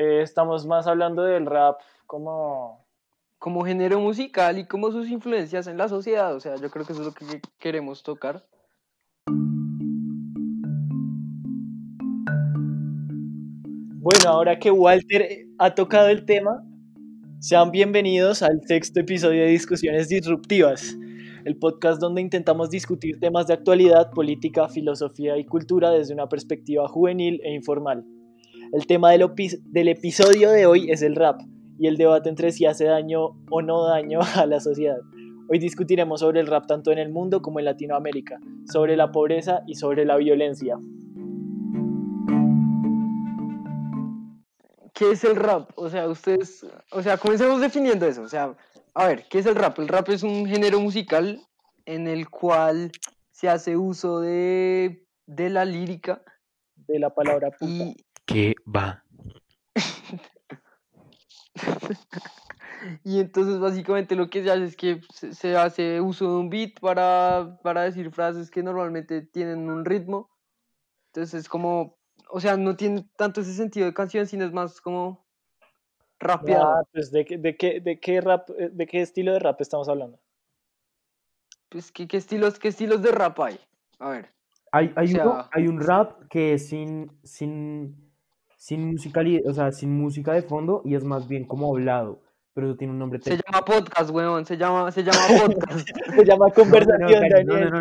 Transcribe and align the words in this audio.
Eh, 0.00 0.22
estamos 0.22 0.66
más 0.66 0.86
hablando 0.86 1.24
del 1.24 1.44
rap 1.44 1.78
como... 2.06 2.88
Como 3.38 3.64
género 3.64 4.00
musical 4.00 4.58
y 4.58 4.66
como 4.66 4.90
sus 4.92 5.08
influencias 5.08 5.66
en 5.66 5.78
la 5.78 5.88
sociedad. 5.88 6.34
O 6.34 6.40
sea, 6.40 6.56
yo 6.56 6.70
creo 6.70 6.84
que 6.84 6.92
eso 6.92 7.00
es 7.00 7.06
lo 7.06 7.14
que 7.14 7.40
queremos 7.58 8.02
tocar. 8.02 8.44
Bueno, 13.96 14.28
ahora 14.28 14.58
que 14.58 14.70
Walter 14.70 15.46
ha 15.58 15.74
tocado 15.74 16.08
el 16.08 16.26
tema, 16.26 16.62
sean 17.38 17.70
bienvenidos 17.70 18.42
al 18.42 18.60
sexto 18.66 19.00
episodio 19.00 19.42
de 19.42 19.48
Discusiones 19.48 20.08
Disruptivas, 20.08 20.94
el 21.46 21.56
podcast 21.56 21.98
donde 21.98 22.20
intentamos 22.20 22.68
discutir 22.68 23.18
temas 23.20 23.46
de 23.46 23.54
actualidad, 23.54 24.10
política, 24.10 24.68
filosofía 24.68 25.38
y 25.38 25.46
cultura 25.46 25.90
desde 25.90 26.12
una 26.12 26.28
perspectiva 26.28 26.86
juvenil 26.88 27.40
e 27.42 27.54
informal. 27.54 28.04
El 28.72 28.86
tema 28.86 29.10
del, 29.10 29.28
del 29.64 29.88
episodio 29.88 30.52
de 30.52 30.64
hoy 30.66 30.92
es 30.92 31.02
el 31.02 31.16
rap 31.16 31.40
y 31.76 31.88
el 31.88 31.96
debate 31.96 32.28
entre 32.28 32.52
si 32.52 32.66
hace 32.66 32.84
daño 32.84 33.30
o 33.50 33.62
no 33.62 33.84
daño 33.84 34.20
a 34.36 34.46
la 34.46 34.60
sociedad. 34.60 35.00
Hoy 35.48 35.58
discutiremos 35.58 36.20
sobre 36.20 36.38
el 36.38 36.46
rap 36.46 36.68
tanto 36.68 36.92
en 36.92 36.98
el 36.98 37.10
mundo 37.10 37.42
como 37.42 37.58
en 37.58 37.64
Latinoamérica, 37.64 38.38
sobre 38.70 38.96
la 38.96 39.10
pobreza 39.10 39.62
y 39.66 39.74
sobre 39.74 40.04
la 40.04 40.16
violencia. 40.18 40.78
¿Qué 44.94 45.10
es 45.10 45.24
el 45.24 45.34
rap? 45.34 45.70
O 45.74 45.88
sea, 45.88 46.06
ustedes, 46.08 46.64
o 46.92 47.02
sea, 47.02 47.16
comencemos 47.16 47.60
definiendo 47.60 48.06
eso. 48.06 48.22
O 48.22 48.28
sea, 48.28 48.54
a 48.94 49.08
ver, 49.08 49.24
¿qué 49.28 49.40
es 49.40 49.46
el 49.46 49.56
rap? 49.56 49.80
El 49.80 49.88
rap 49.88 50.08
es 50.10 50.22
un 50.22 50.46
género 50.46 50.78
musical 50.78 51.40
en 51.86 52.06
el 52.06 52.30
cual 52.30 52.92
se 53.32 53.48
hace 53.48 53.76
uso 53.76 54.20
de, 54.20 55.08
de 55.26 55.50
la 55.50 55.64
lírica. 55.64 56.22
De 56.76 57.00
la 57.00 57.10
palabra 57.10 57.50
puta. 57.50 57.66
Y... 57.66 57.96
¿Qué 58.30 58.54
va? 58.64 59.04
y 63.04 63.18
entonces 63.18 63.58
básicamente 63.58 64.14
lo 64.14 64.30
que 64.30 64.44
se 64.44 64.52
hace 64.52 64.64
es 64.64 64.76
que 64.76 65.00
se, 65.10 65.56
hace 65.56 66.00
uso 66.00 66.26
de 66.26 66.38
un 66.38 66.48
beat 66.48 66.78
para, 66.80 67.58
para 67.64 67.82
decir 67.82 68.12
frases 68.12 68.48
que 68.48 68.62
normalmente 68.62 69.22
tienen 69.22 69.68
un 69.68 69.84
ritmo. 69.84 70.30
Entonces 71.06 71.40
es 71.40 71.48
como, 71.48 71.98
o 72.28 72.38
sea, 72.38 72.56
no 72.56 72.76
tiene 72.76 73.04
tanto 73.16 73.40
ese 73.40 73.52
sentido 73.52 73.86
de 73.86 73.94
canción, 73.94 74.28
sino 74.28 74.44
es 74.44 74.52
más 74.52 74.80
como 74.80 75.26
rapeado. 76.20 76.68
Ah, 76.68 76.84
pues 76.92 77.10
¿de, 77.10 77.24
de, 77.24 77.56
qué, 77.56 77.80
de, 77.80 77.98
qué 77.98 78.20
rap, 78.20 78.48
¿de 78.48 78.86
qué 78.86 79.02
estilo 79.02 79.32
de 79.32 79.40
rap 79.40 79.60
estamos 79.60 79.88
hablando? 79.88 80.20
Pues, 81.68 81.90
¿qué, 81.90 82.06
qué 82.06 82.18
estilos, 82.18 82.60
qué 82.60 82.68
estilos 82.68 83.02
de 83.02 83.10
rap 83.10 83.40
hay? 83.40 83.58
A 83.98 84.10
ver. 84.10 84.32
Hay, 84.72 84.92
hay, 84.94 85.12
hay 85.50 85.66
un 85.66 85.80
rap 85.80 86.28
que 86.28 86.54
es 86.54 86.68
sin, 86.68 87.10
sin, 87.24 88.09
sin 88.60 88.90
musicalidad, 88.90 89.40
o 89.46 89.54
sea, 89.54 89.72
sin 89.72 89.90
música 89.90 90.34
de 90.34 90.42
fondo 90.42 90.82
y 90.84 90.94
es 90.94 91.02
más 91.02 91.26
bien 91.26 91.46
como 91.46 91.70
hablado, 91.70 92.20
pero 92.52 92.66
eso 92.66 92.76
tiene 92.76 92.92
un 92.92 92.98
nombre 92.98 93.18
Se 93.22 93.38
llama 93.38 93.64
podcast, 93.64 94.10
weón, 94.10 94.44
se 94.44 94.58
llama, 94.58 94.92
se 94.92 95.02
llama 95.02 95.18
podcast. 95.46 95.88
se 96.14 96.24
llama 96.26 96.50
conversación, 96.50 97.22
Daniel, 97.46 97.72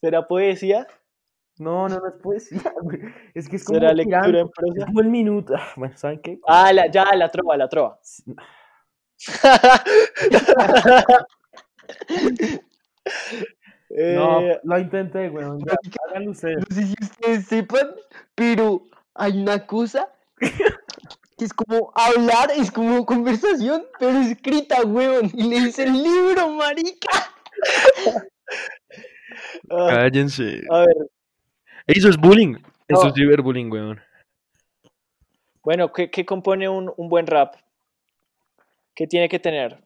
¿Será 0.00 0.26
poesía? 0.26 0.86
No, 1.58 1.90
no, 1.90 1.98
no 1.98 2.08
es 2.08 2.14
poesía, 2.22 2.72
güey. 2.82 3.00
Es 3.34 3.50
que 3.50 3.56
es 3.56 3.64
como. 3.64 3.78
¿Será 3.78 3.92
lectura 3.92 4.40
en 4.40 4.48
prosa? 4.48 4.78
Es 4.78 4.84
como 4.86 5.00
el 5.02 5.08
minuto. 5.10 5.54
Bueno, 5.76 5.94
¿saben 5.98 6.22
qué? 6.22 6.40
Ah, 6.46 6.72
la, 6.72 6.90
ya, 6.90 7.14
la 7.14 7.28
trova, 7.28 7.58
la 7.58 7.68
trova. 7.68 7.98
No, 13.90 14.40
eh, 14.40 14.60
lo 14.62 14.78
intenté, 14.78 15.28
güey. 15.28 15.44
Háganlo 15.44 16.30
ustedes. 16.30 16.58
No 16.58 16.76
sé 16.76 16.86
si 16.86 16.94
ustedes 17.00 17.46
sepan, 17.46 17.90
pero 18.34 18.86
hay 19.14 19.42
una 19.42 19.66
cosa 19.66 20.08
que 20.38 21.44
es 21.44 21.52
como 21.52 21.92
hablar, 21.94 22.50
es 22.56 22.70
como 22.70 23.04
conversación, 23.04 23.84
pero 23.98 24.18
escrita, 24.18 24.82
weón. 24.84 25.30
Y 25.34 25.48
le 25.48 25.60
dice 25.60 25.84
el 25.84 26.02
libro, 26.02 26.50
marica. 26.50 27.10
Ah, 29.70 29.86
Cállense. 29.88 30.62
A 30.68 30.80
ver. 30.80 30.96
Eso 31.86 32.08
es 32.08 32.16
bullying. 32.16 32.56
Eso 32.88 33.08
es 33.08 33.14
ciberbullying, 33.14 33.70
weón. 33.70 34.00
Bueno, 35.62 35.92
¿qué, 35.92 36.10
qué 36.10 36.24
compone 36.24 36.68
un, 36.68 36.92
un, 36.96 37.08
buen 37.08 37.26
rap? 37.26 37.54
¿Qué 38.94 39.06
tiene 39.06 39.28
que 39.28 39.38
tener? 39.38 39.78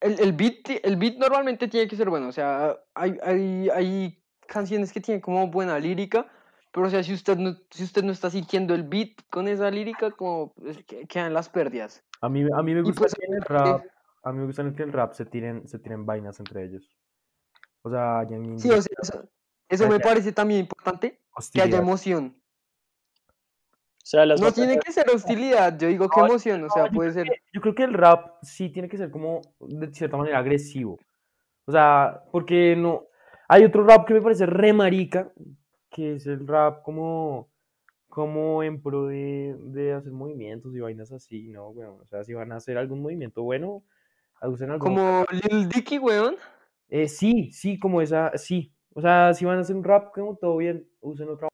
El, 0.00 0.20
el, 0.20 0.32
beat, 0.32 0.84
el 0.84 0.96
beat 0.96 1.16
normalmente 1.16 1.68
tiene 1.68 1.88
que 1.88 1.96
ser 1.96 2.08
bueno. 2.08 2.28
O 2.28 2.32
sea, 2.32 2.76
hay, 2.94 3.18
hay, 3.22 3.68
hay 3.70 4.22
canciones 4.46 4.92
que 4.92 5.00
tienen 5.00 5.20
como 5.20 5.48
buena 5.48 5.78
lírica. 5.78 6.26
Pero, 6.72 6.86
o 6.86 6.90
sea, 6.90 7.02
si 7.02 7.14
usted 7.14 7.38
no, 7.38 7.56
si 7.70 7.84
usted 7.84 8.04
no 8.04 8.12
está 8.12 8.30
sintiendo 8.30 8.74
el 8.74 8.82
beat 8.82 9.22
con 9.30 9.48
esa 9.48 9.70
lírica, 9.70 10.10
como 10.10 10.54
quedan 11.08 11.32
las 11.32 11.48
pérdidas. 11.48 12.04
A 12.20 12.28
mí, 12.28 12.42
a 12.52 12.62
mí 12.62 12.74
me 12.74 12.82
gusta 12.82 13.00
pues, 13.00 13.14
que 13.14 13.26
el 13.26 13.42
rap, 13.42 13.82
a 14.22 14.32
mí 14.32 14.38
me 14.38 14.46
gusta 14.46 14.74
que 14.74 14.82
el 14.82 14.92
rap 14.92 15.14
se 15.14 15.24
tiren, 15.24 15.66
se 15.66 15.78
tiren 15.78 16.04
vainas 16.04 16.38
entre 16.40 16.64
ellos. 16.64 16.96
O 17.82 17.90
sea, 17.90 18.24
ya 18.28 18.36
Sí, 18.56 18.70
o 18.70 18.82
sea, 18.82 18.92
eso, 19.02 19.28
eso 19.68 19.88
me 19.88 19.98
parece 19.98 20.32
también 20.32 20.60
importante, 20.60 21.20
que 21.52 21.62
haya 21.62 21.78
emoción. 21.78 22.36
O 24.08 24.10
sea, 24.10 24.24
las 24.24 24.40
no 24.40 24.50
tiene 24.52 24.78
que 24.78 24.90
ser 24.90 25.04
hostilidad, 25.10 25.78
yo 25.78 25.86
digo 25.86 26.08
que 26.08 26.18
emoción, 26.18 26.64
o 26.64 26.70
sea, 26.70 26.86
puede 26.86 27.12
ser... 27.12 27.26
yo 27.52 27.60
creo 27.60 27.74
que 27.74 27.84
el 27.84 27.92
rap 27.92 28.36
sí 28.40 28.70
tiene 28.70 28.88
que 28.88 28.96
ser 28.96 29.10
como, 29.10 29.42
de 29.60 29.92
cierta 29.92 30.16
manera, 30.16 30.38
agresivo. 30.38 30.98
O 31.66 31.72
sea, 31.72 32.22
porque 32.32 32.74
no... 32.74 33.04
Hay 33.48 33.64
otro 33.64 33.84
rap 33.84 34.06
que 34.06 34.14
me 34.14 34.22
parece 34.22 34.46
re 34.46 34.72
marica, 34.72 35.30
que 35.90 36.14
es 36.14 36.26
el 36.26 36.48
rap 36.48 36.82
como, 36.84 37.50
como 38.08 38.62
en 38.62 38.80
pro 38.80 39.08
de, 39.08 39.54
de 39.58 39.92
hacer 39.92 40.12
movimientos 40.12 40.74
y 40.74 40.80
vainas 40.80 41.12
así, 41.12 41.48
¿no, 41.50 41.68
weón? 41.68 42.00
O 42.00 42.06
sea, 42.06 42.24
si 42.24 42.32
van 42.32 42.50
a 42.52 42.56
hacer 42.56 42.78
algún 42.78 43.02
movimiento 43.02 43.42
bueno, 43.42 43.84
usen 44.40 44.70
algo... 44.70 44.86
Como 44.86 45.26
Lil 45.30 45.68
Dicky, 45.68 45.98
weón. 45.98 46.36
Eh, 46.88 47.08
sí, 47.08 47.52
sí, 47.52 47.78
como 47.78 48.00
esa, 48.00 48.32
sí. 48.38 48.72
O 48.94 49.02
sea, 49.02 49.34
si 49.34 49.44
van 49.44 49.58
a 49.58 49.60
hacer 49.60 49.76
un 49.76 49.84
rap, 49.84 50.14
como 50.14 50.36
todo 50.36 50.56
bien, 50.56 50.88
usen 51.02 51.28
otra. 51.28 51.47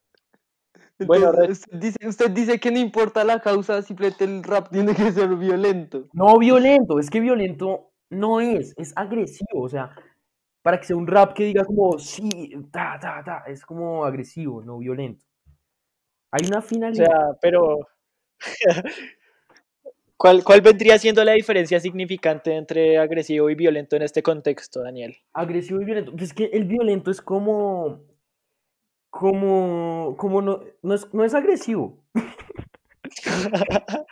Bueno, 0.98 1.32
usted 1.48 1.78
dice, 1.78 1.96
usted 2.06 2.30
dice 2.30 2.60
que 2.60 2.70
no 2.70 2.78
importa 2.78 3.24
la 3.24 3.40
causa, 3.40 3.82
simplemente 3.82 4.24
el 4.24 4.42
rap 4.42 4.70
tiene 4.70 4.94
que 4.94 5.10
ser 5.12 5.34
violento. 5.36 6.08
No 6.12 6.38
violento, 6.38 6.98
es 6.98 7.10
que 7.10 7.20
violento 7.20 7.90
no 8.10 8.40
es, 8.40 8.74
es 8.76 8.92
agresivo, 8.96 9.62
o 9.62 9.68
sea, 9.68 9.90
para 10.62 10.78
que 10.78 10.86
sea 10.86 10.96
un 10.96 11.06
rap 11.06 11.34
que 11.34 11.44
diga 11.44 11.64
como, 11.64 11.98
sí, 11.98 12.28
ta, 12.70 12.98
ta, 13.00 13.22
ta, 13.24 13.44
es 13.46 13.64
como 13.66 14.04
agresivo, 14.04 14.62
no 14.62 14.78
violento. 14.78 15.24
Hay 16.30 16.46
una 16.46 16.62
finalidad. 16.62 17.06
O 17.06 17.10
sea, 17.10 17.38
pero 17.40 17.78
¿Cuál, 20.16 20.44
¿Cuál 20.44 20.60
vendría 20.60 20.98
siendo 20.98 21.24
la 21.24 21.32
diferencia 21.32 21.80
significante 21.80 22.54
entre 22.56 22.98
agresivo 22.98 23.50
y 23.50 23.54
violento 23.54 23.96
en 23.96 24.02
este 24.02 24.22
contexto, 24.22 24.80
Daniel? 24.82 25.16
Agresivo 25.32 25.80
y 25.80 25.84
violento. 25.84 26.12
Pues 26.12 26.22
es 26.24 26.32
que 26.34 26.44
el 26.46 26.64
violento 26.64 27.10
es 27.10 27.20
como. 27.20 28.00
Como. 29.18 30.16
como 30.18 30.42
no, 30.42 30.60
no, 30.82 30.94
es, 30.94 31.12
no 31.14 31.24
es 31.24 31.34
agresivo. 31.34 32.02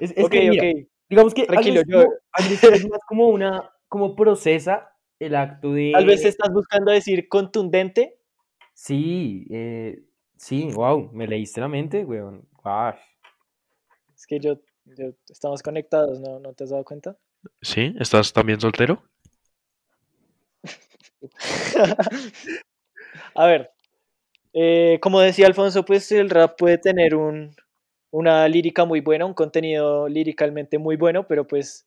es, 0.00 0.12
es 0.16 0.24
ok, 0.24 0.30
que, 0.30 0.50
mira, 0.50 0.64
ok. 0.64 0.88
Digamos 1.08 1.34
que 1.34 1.46
Tranquilo, 1.46 1.80
agresivo, 1.80 2.02
yo... 2.02 2.08
agresivo 2.32 2.72
es 2.72 2.86
más 2.90 3.00
como 3.06 3.28
una. 3.28 3.70
como 3.88 4.16
procesa 4.16 4.90
el 5.20 5.36
acto 5.36 5.72
de. 5.72 5.92
Tal 5.92 6.06
vez 6.06 6.24
estás 6.24 6.52
buscando 6.52 6.90
decir 6.90 7.28
contundente. 7.28 8.18
Sí, 8.74 9.46
eh, 9.50 10.02
sí, 10.36 10.70
wow, 10.74 11.10
me 11.12 11.26
leíste 11.26 11.60
la 11.60 11.68
mente, 11.68 12.04
weón. 12.04 12.46
Wow. 12.64 12.94
Es 14.14 14.26
que 14.26 14.40
yo 14.40 14.58
Estamos 15.28 15.62
conectados, 15.62 16.20
¿no? 16.20 16.38
¿No 16.38 16.54
te 16.54 16.64
has 16.64 16.70
dado 16.70 16.84
cuenta? 16.84 17.16
Sí, 17.60 17.94
¿estás 17.98 18.32
también 18.32 18.60
soltero? 18.60 19.02
A 23.34 23.46
ver, 23.46 23.72
eh, 24.58 24.98
como 25.02 25.20
decía 25.20 25.46
Alfonso, 25.46 25.84
pues 25.84 26.10
el 26.12 26.30
rap 26.30 26.56
puede 26.56 26.78
tener 26.78 27.14
un, 27.14 27.54
una 28.10 28.48
lírica 28.48 28.86
muy 28.86 29.02
buena, 29.02 29.26
un 29.26 29.34
contenido 29.34 30.08
líricamente 30.08 30.78
muy 30.78 30.96
bueno, 30.96 31.26
pero 31.26 31.46
pues 31.46 31.86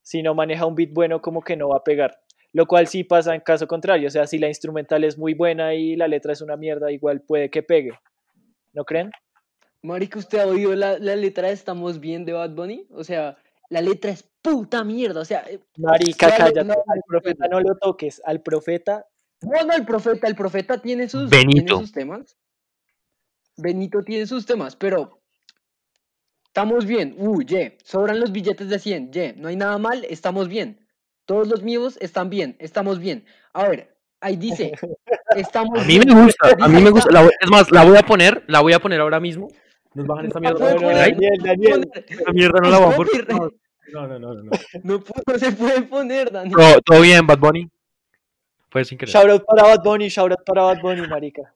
si 0.00 0.22
no 0.22 0.34
maneja 0.34 0.64
un 0.64 0.74
beat 0.74 0.90
bueno, 0.90 1.20
como 1.20 1.42
que 1.42 1.54
no 1.54 1.68
va 1.68 1.76
a 1.76 1.84
pegar. 1.84 2.18
Lo 2.54 2.64
cual 2.64 2.86
sí 2.86 3.04
pasa 3.04 3.34
en 3.34 3.42
caso 3.42 3.66
contrario, 3.66 4.08
o 4.08 4.10
sea, 4.10 4.26
si 4.26 4.38
la 4.38 4.48
instrumental 4.48 5.04
es 5.04 5.18
muy 5.18 5.34
buena 5.34 5.74
y 5.74 5.94
la 5.94 6.08
letra 6.08 6.32
es 6.32 6.40
una 6.40 6.56
mierda, 6.56 6.90
igual 6.90 7.20
puede 7.20 7.50
que 7.50 7.62
pegue. 7.62 7.92
¿No 8.72 8.86
creen? 8.86 9.10
Marica, 9.82 10.18
¿usted 10.18 10.38
ha 10.38 10.46
oído 10.46 10.74
la, 10.74 10.98
la, 10.98 11.14
letra 11.14 11.48
de 11.48 11.54
Estamos 11.54 12.00
Bien 12.00 12.24
de 12.24 12.32
Bad 12.32 12.54
Bunny? 12.54 12.86
O 12.90 13.04
sea, 13.04 13.36
la 13.68 13.82
letra 13.82 14.12
es 14.12 14.22
puta 14.40 14.82
mierda, 14.82 15.20
o 15.20 15.24
sea... 15.26 15.44
Eh, 15.46 15.60
Marica, 15.76 16.30
cállate, 16.30 16.60
al 16.60 17.02
profeta 17.06 17.48
no 17.48 17.60
lo 17.60 17.76
toques, 17.76 18.22
al 18.24 18.40
profeta... 18.40 19.04
No, 19.42 19.64
no, 19.64 19.74
el 19.74 19.84
profeta, 19.84 20.26
el 20.26 20.34
profeta 20.34 20.78
tiene 20.80 21.08
sus, 21.08 21.30
Benito. 21.30 21.78
sus 21.78 21.92
temas. 21.92 22.36
Benito 23.56 24.02
tiene 24.02 24.26
sus 24.26 24.46
temas, 24.46 24.76
pero... 24.76 25.18
Estamos 26.46 26.84
bien, 26.84 27.14
uh, 27.16 27.40
ye, 27.42 27.78
sobran 27.82 28.20
los 28.20 28.30
billetes 28.30 28.68
de 28.68 28.78
100, 28.78 29.10
ye, 29.10 29.34
no 29.38 29.48
hay 29.48 29.56
nada 29.56 29.78
mal, 29.78 30.04
estamos 30.10 30.48
bien. 30.48 30.86
Todos 31.24 31.48
los 31.48 31.62
míos 31.62 31.96
están 32.02 32.28
bien, 32.28 32.56
estamos 32.58 32.98
bien. 32.98 33.24
A 33.54 33.68
ver, 33.68 33.96
ahí 34.20 34.36
dice, 34.36 34.72
estamos... 35.36 35.80
A 35.80 35.84
mí 35.84 35.98
me 35.98 36.04
bien. 36.04 36.24
gusta, 36.24 36.54
a 36.60 36.68
mí 36.68 36.82
me 36.82 36.90
gusta. 36.90 37.10
La 37.10 37.22
es 37.40 37.50
más, 37.50 37.70
la 37.70 37.84
voy 37.84 37.96
a 37.96 38.02
poner, 38.02 38.44
la 38.48 38.60
voy 38.60 38.74
a 38.74 38.80
poner 38.80 39.00
ahora 39.00 39.18
mismo. 39.18 39.48
Nos 39.94 40.06
bajan 40.06 40.26
esta 40.26 40.40
No 40.40 40.50
mierda. 40.50 40.74
No, 40.74 40.88
Daniel, 40.88 41.38
no 41.38 41.44
Daniel. 41.44 41.90
Esta 41.94 42.32
mierda 42.32 42.60
no 42.60 42.70
la 42.70 42.78
voy 42.78 42.92
a 42.92 42.96
poner. 42.96 43.28
No, 43.28 44.06
no, 44.06 44.18
no, 44.18 44.34
no. 44.34 44.42
no. 44.42 44.50
No, 44.82 45.38
se 45.38 45.52
puede 45.52 45.82
poner, 45.82 46.30
Daniel. 46.30 46.54
Todo, 46.54 46.80
todo 46.82 47.00
bien, 47.00 47.26
Bad 47.26 47.38
Bunny. 47.38 47.68
Fue 48.72 48.86
sin 48.86 48.96
querer. 48.96 49.12
Shout 49.12 49.28
out 49.28 49.44
para 49.44 49.64
Bad 49.64 49.82
Bunny, 49.84 50.08
shout 50.08 50.30
out 50.30 50.44
para 50.46 50.62
Bad 50.62 50.80
Bunny, 50.80 51.06
marica. 51.06 51.54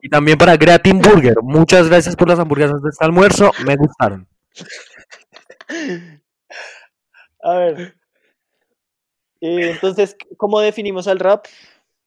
Y 0.00 0.08
también 0.08 0.38
para 0.38 0.56
Gratin 0.56 0.98
Burger. 1.02 1.34
Muchas 1.42 1.86
gracias 1.86 2.16
por 2.16 2.30
las 2.30 2.38
hamburguesas 2.38 2.82
de 2.82 2.88
este 2.88 3.04
almuerzo. 3.04 3.50
Me 3.66 3.76
gustaron. 3.76 4.26
A 7.42 7.58
ver. 7.58 7.98
Eh, 9.42 9.72
entonces, 9.72 10.16
¿cómo 10.38 10.60
definimos 10.60 11.06
al 11.08 11.18
rap? 11.18 11.44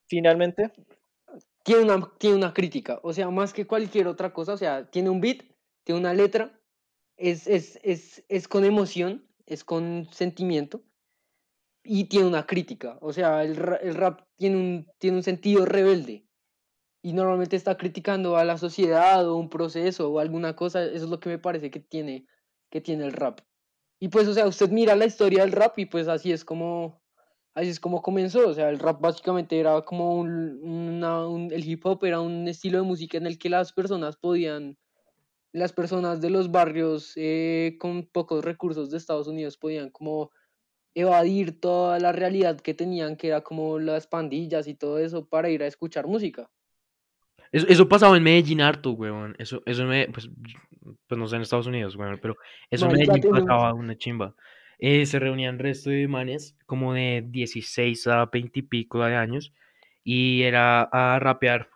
Finalmente. 0.08 0.72
tiene 1.62 1.82
una, 1.82 2.10
tiene 2.18 2.34
una 2.34 2.52
crítica, 2.52 2.98
o 3.04 3.12
sea, 3.12 3.30
más 3.30 3.52
que 3.52 3.68
cualquier 3.68 4.08
otra 4.08 4.32
cosa, 4.32 4.54
o 4.54 4.56
sea, 4.56 4.90
tiene 4.90 5.10
un 5.10 5.20
beat, 5.20 5.44
tiene 5.84 6.00
una 6.00 6.12
letra, 6.12 6.58
es, 7.16 7.46
es, 7.46 7.78
es, 7.84 8.24
es 8.28 8.48
con 8.48 8.64
emoción, 8.64 9.24
es 9.46 9.62
con 9.62 10.08
sentimiento 10.10 10.82
y 11.82 12.04
tiene 12.04 12.26
una 12.26 12.46
crítica, 12.46 12.98
o 13.00 13.12
sea, 13.12 13.42
el, 13.44 13.52
el 13.82 13.94
rap 13.94 14.22
tiene 14.36 14.56
un, 14.56 14.86
tiene 14.98 15.16
un 15.18 15.22
sentido 15.22 15.64
rebelde 15.66 16.26
y 17.02 17.12
normalmente 17.12 17.56
está 17.56 17.76
criticando 17.76 18.36
a 18.36 18.44
la 18.44 18.58
sociedad 18.58 19.28
o 19.28 19.36
un 19.36 19.48
proceso 19.48 20.10
o 20.10 20.18
alguna 20.18 20.54
cosa, 20.56 20.84
eso 20.84 21.04
es 21.04 21.10
lo 21.10 21.20
que 21.20 21.30
me 21.30 21.38
parece 21.38 21.70
que 21.70 21.80
tiene, 21.80 22.26
que 22.70 22.80
tiene 22.80 23.04
el 23.06 23.12
rap. 23.12 23.40
Y 24.00 24.08
pues, 24.08 24.28
o 24.28 24.34
sea, 24.34 24.46
usted 24.46 24.70
mira 24.70 24.96
la 24.96 25.06
historia 25.06 25.42
del 25.42 25.52
rap 25.52 25.78
y 25.78 25.86
pues 25.86 26.08
así 26.08 26.32
es 26.32 26.44
como, 26.44 27.02
así 27.54 27.68
es 27.70 27.80
como 27.80 28.02
comenzó. 28.02 28.48
O 28.48 28.54
sea, 28.54 28.70
el 28.70 28.78
rap 28.78 29.00
básicamente 29.00 29.58
era 29.60 29.82
como 29.82 30.16
un, 30.16 30.60
un- 30.62 31.50
el 31.52 31.64
hip 31.68 31.84
hop 31.86 32.04
era 32.04 32.20
un 32.20 32.48
estilo 32.48 32.78
de 32.78 32.84
música 32.84 33.18
en 33.18 33.26
el 33.26 33.38
que 33.38 33.50
las 33.50 33.72
personas 33.72 34.16
podían, 34.16 34.78
las 35.52 35.72
personas 35.72 36.20
de 36.20 36.30
los 36.30 36.50
barrios 36.50 37.12
eh, 37.16 37.76
con 37.80 38.06
pocos 38.06 38.44
recursos 38.44 38.90
de 38.90 38.98
Estados 38.98 39.28
Unidos 39.28 39.56
podían 39.56 39.90
como 39.90 40.30
evadir 41.00 41.60
toda 41.60 41.98
la 41.98 42.12
realidad 42.12 42.60
que 42.60 42.74
tenían, 42.74 43.16
que 43.16 43.28
era 43.28 43.40
como 43.42 43.78
las 43.78 44.06
pandillas 44.06 44.66
y 44.68 44.74
todo 44.74 44.98
eso, 44.98 45.26
para 45.26 45.50
ir 45.50 45.62
a 45.62 45.66
escuchar 45.66 46.06
música. 46.06 46.50
Eso, 47.52 47.66
eso 47.68 47.88
pasaba 47.88 48.16
en 48.16 48.22
Medellín 48.22 48.60
harto, 48.60 48.92
weón. 48.92 49.34
Eso, 49.38 49.62
eso 49.66 49.84
me, 49.84 50.08
pues, 50.08 50.30
pues 51.06 51.18
no 51.18 51.26
sé 51.26 51.36
en 51.36 51.42
Estados 51.42 51.66
Unidos, 51.66 51.96
weón, 51.96 52.18
pero 52.22 52.36
eso 52.70 52.86
en 52.86 52.92
Medellín 52.92 53.20
tenemos- 53.22 53.40
pasaba 53.42 53.74
una 53.74 53.96
chimba. 53.98 54.34
Eh, 54.78 55.04
se 55.04 55.18
reunían 55.18 55.58
resto 55.58 55.90
de 55.90 56.08
manes, 56.08 56.56
como 56.64 56.94
de 56.94 57.24
16 57.26 58.06
a 58.06 58.24
20 58.26 58.60
y 58.60 58.62
pico 58.62 59.04
de 59.04 59.14
años, 59.16 59.52
y 60.04 60.42
era 60.42 60.82
a 60.82 61.18
rapear 61.18 61.68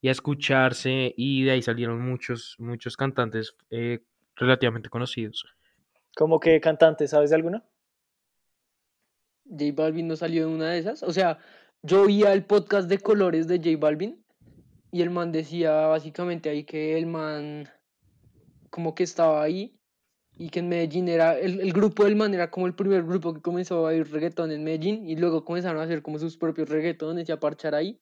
y 0.00 0.08
a 0.08 0.12
escucharse, 0.12 1.12
y 1.16 1.44
de 1.44 1.50
ahí 1.52 1.62
salieron 1.62 2.00
muchos, 2.00 2.56
muchos 2.58 2.96
cantantes 2.96 3.54
eh, 3.70 4.00
relativamente 4.36 4.88
conocidos. 4.88 5.44
¿Cómo 6.16 6.40
que 6.40 6.60
cantante? 6.60 7.06
¿Sabes 7.06 7.30
de 7.30 7.36
alguno? 7.36 7.62
J 9.50 9.72
Balvin 9.74 10.08
no 10.08 10.16
salió 10.16 10.46
de 10.48 10.54
una 10.54 10.70
de 10.70 10.78
esas. 10.78 11.02
O 11.02 11.12
sea, 11.12 11.38
yo 11.82 12.02
oía 12.02 12.32
el 12.32 12.44
podcast 12.44 12.88
de 12.88 12.98
colores 12.98 13.46
de 13.48 13.58
J 13.58 13.76
Balvin 13.78 14.24
y 14.92 15.02
el 15.02 15.10
man 15.10 15.32
decía 15.32 15.86
básicamente 15.86 16.48
ahí 16.50 16.64
que 16.64 16.96
el 16.98 17.06
man 17.06 17.68
como 18.70 18.94
que 18.94 19.02
estaba 19.02 19.42
ahí 19.42 19.76
y 20.38 20.48
que 20.48 20.60
en 20.60 20.68
Medellín 20.68 21.08
era, 21.08 21.38
el, 21.38 21.60
el 21.60 21.72
grupo 21.72 22.04
del 22.04 22.16
man 22.16 22.32
era 22.32 22.50
como 22.50 22.66
el 22.66 22.74
primer 22.74 23.02
grupo 23.04 23.34
que 23.34 23.42
comenzó 23.42 23.86
a 23.86 23.94
ir 23.94 24.10
reggaetón 24.10 24.52
en 24.52 24.64
Medellín 24.64 25.06
y 25.08 25.16
luego 25.16 25.44
comenzaron 25.44 25.80
a 25.80 25.84
hacer 25.84 26.02
como 26.02 26.18
sus 26.18 26.36
propios 26.36 26.68
reggaetones 26.68 27.28
y 27.28 27.32
a 27.32 27.40
parchar 27.40 27.74
ahí. 27.74 28.00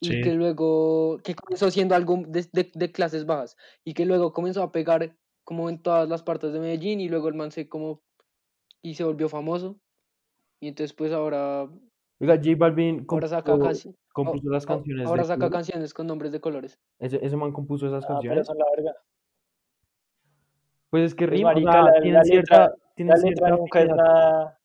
Y 0.00 0.08
que 0.22 0.34
luego, 0.34 1.20
que 1.22 1.34
comenzó 1.36 1.70
siendo 1.70 1.94
algo 1.94 2.24
de, 2.26 2.48
de- 2.52 2.72
de 2.74 2.90
clases 2.90 3.24
bajas 3.24 3.56
y 3.84 3.94
que 3.94 4.04
luego 4.06 4.32
comenzó 4.32 4.62
a 4.64 4.72
pegar 4.72 5.16
como 5.44 5.68
en 5.68 5.80
todas 5.80 6.08
las 6.08 6.22
partes 6.24 6.52
de 6.52 6.58
Medellín 6.58 7.00
y 7.00 7.08
luego 7.08 7.28
el 7.28 7.34
man 7.34 7.52
se 7.52 7.68
como 7.68 8.02
y 8.82 8.94
se 8.94 9.04
volvió 9.04 9.28
famoso. 9.28 9.80
Y 10.62 10.68
entonces 10.68 10.92
pues 10.94 11.10
ahora, 11.12 11.68
Oiga, 12.20 12.36
J 12.36 12.50
Balvin 12.56 13.04
ahora 13.08 13.26
saca, 13.26 13.50
compuso, 13.50 13.90
canci- 13.90 13.96
compuso 14.12 14.48
las 14.48 14.64
a- 14.64 14.68
canciones. 14.68 15.08
ahora 15.08 15.24
saca 15.24 15.38
colores. 15.40 15.52
canciones 15.56 15.92
con 15.92 16.06
nombres 16.06 16.30
de 16.30 16.40
colores. 16.40 16.78
Ese, 17.00 17.18
ese 17.20 17.36
man 17.36 17.50
compuso 17.52 17.88
esas 17.88 18.04
Ah, 18.04 18.06
pero 18.06 18.14
canciones. 18.20 18.46
son 18.46 18.58
la 18.58 18.64
verga. 18.76 18.94
Pues 20.90 21.04
es 21.06 21.14
que 21.16 21.26
Pues, 21.26 21.36
rima, 21.38 21.52
o 21.52 21.58
sea, 21.60 21.82
la- 21.82 21.92
tienen 21.94 22.14
la 22.14 22.22
cierta, 22.24 22.58
letra- 22.60 22.76
La 22.98 23.16
cierta 23.16 23.28
letra 23.48 23.56
nunca 23.56 23.82
es 23.82 23.88
nada. 23.88 24.58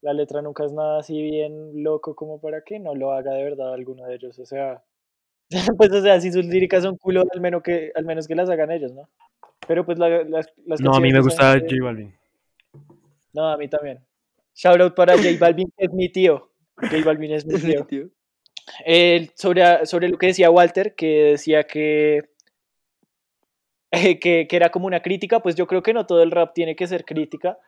La 0.00 0.12
letra 0.12 0.42
nunca 0.42 0.64
es 0.64 0.72
nada 0.72 0.98
así 0.98 1.22
bien 1.22 1.84
loco 1.84 2.16
como 2.16 2.40
para 2.40 2.62
que 2.62 2.80
no 2.80 2.96
lo 2.96 3.12
haga 3.12 3.34
de 3.34 3.44
verdad 3.44 3.72
alguno 3.72 4.04
de 4.06 4.16
ellos. 4.16 4.36
O 4.40 4.44
sea, 4.46 4.82
pues 5.78 5.92
o 5.92 6.00
sea, 6.02 6.20
si 6.20 6.32
sus 6.32 6.44
líricas 6.46 6.82
son 6.82 6.96
culo, 6.96 7.22
al 7.32 7.40
menos 7.40 7.62
que, 7.62 7.92
al 7.94 8.04
menos 8.04 8.26
que 8.26 8.34
las 8.34 8.50
hagan 8.50 8.72
ellos, 8.72 8.92
¿no? 8.92 9.08
Pero 9.68 9.86
pues 9.86 10.00
la- 10.00 10.24
las, 10.24 10.52
las 10.66 10.80
No, 10.80 10.94
a 10.96 11.00
mí 11.00 11.12
me 11.12 11.20
gusta 11.20 11.52
son 11.52 11.60
J 11.60 11.74
Balvin. 11.80 12.12
No, 13.34 13.48
a 13.48 13.56
mí 13.56 13.68
también. 13.68 14.04
Shout 14.54 14.80
out 14.80 14.94
para 14.94 15.14
J 15.16 15.28
Balvin, 15.40 15.72
que 15.76 15.84
es 15.86 15.92
mi 15.92 16.08
tío. 16.10 16.50
J 16.76 16.96
Balvin 17.04 17.32
es 17.32 17.46
mi 17.46 17.54
tío. 17.60 17.86
Tío. 17.86 18.08
Eh, 18.86 19.30
sobre, 19.34 19.86
sobre 19.86 20.08
lo 20.08 20.18
que 20.18 20.26
decía 20.28 20.50
Walter, 20.50 20.94
que 20.94 21.32
decía 21.32 21.64
que, 21.64 22.30
eh, 23.90 24.18
que, 24.20 24.46
que 24.48 24.56
era 24.56 24.70
como 24.70 24.86
una 24.86 25.00
crítica, 25.02 25.40
pues 25.40 25.54
yo 25.54 25.66
creo 25.66 25.82
que 25.82 25.92
no 25.92 26.06
todo 26.06 26.22
el 26.22 26.30
rap 26.30 26.52
tiene 26.54 26.76
que 26.76 26.86
ser 26.86 27.04
crítica, 27.04 27.58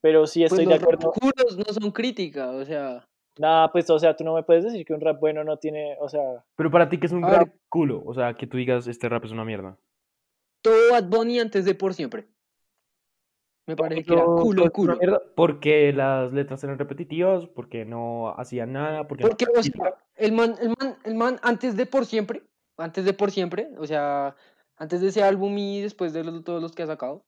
pero 0.00 0.26
sí 0.26 0.40
Pues 0.40 0.52
estoy 0.52 0.66
de 0.66 0.74
los 0.74 0.82
acuerdo. 0.82 1.12
rapuros 1.12 1.56
no 1.58 1.64
son 1.72 1.90
crítica, 1.92 2.50
o 2.50 2.64
sea, 2.64 3.06
Nada, 3.36 3.72
pues 3.72 3.90
o 3.90 3.98
sea, 3.98 4.14
tú 4.14 4.22
no 4.22 4.32
me 4.34 4.44
puedes 4.44 4.62
decir 4.62 4.86
que 4.86 4.94
un 4.94 5.00
rap 5.00 5.18
bueno 5.18 5.42
no 5.42 5.56
tiene, 5.58 5.96
o 5.98 6.08
sea, 6.08 6.44
Pero 6.54 6.70
para 6.70 6.88
ti, 6.88 6.98
que 6.98 7.06
es 7.06 7.12
un 7.12 7.22
rap 7.24 7.48
ver. 7.48 7.58
culo? 7.68 8.00
O 8.06 8.14
sea, 8.14 8.34
que 8.34 8.46
tú 8.46 8.56
digas, 8.56 8.86
este 8.86 9.08
rap 9.08 9.24
es 9.24 9.32
una 9.32 9.44
mierda. 9.44 9.76
todo 10.62 10.92
Bad 10.92 11.08
Bunny 11.08 11.40
antes 11.40 11.64
de 11.64 11.74
por 11.74 11.94
siempre. 11.94 12.28
Me 13.66 13.76
parece 13.76 14.04
que 14.04 14.12
era 14.12 14.24
culo, 14.24 14.70
culo. 14.70 14.98
Porque 15.34 15.92
las 15.92 16.32
letras 16.32 16.62
eran 16.64 16.78
repetitivas, 16.78 17.46
porque 17.46 17.84
no 17.84 18.34
hacían 18.36 18.72
nada, 18.72 19.08
porque 19.08 19.24
no 19.24 19.30
o 19.30 19.62
sea, 19.62 19.94
el 20.16 20.32
man, 20.32 20.54
el 20.60 20.68
man, 20.68 20.98
el 21.04 21.14
man 21.14 21.40
antes 21.42 21.76
de 21.76 21.86
por 21.86 22.04
siempre, 22.04 22.42
antes 22.76 23.04
de 23.04 23.14
por 23.14 23.30
siempre, 23.30 23.70
o 23.78 23.86
sea, 23.86 24.36
antes 24.76 25.00
de 25.00 25.08
ese 25.08 25.22
álbum 25.22 25.56
y 25.56 25.80
después 25.80 26.12
de 26.12 26.24
los- 26.24 26.44
todos 26.44 26.60
los 26.60 26.72
que 26.72 26.82
ha 26.82 26.86
sacado, 26.86 27.24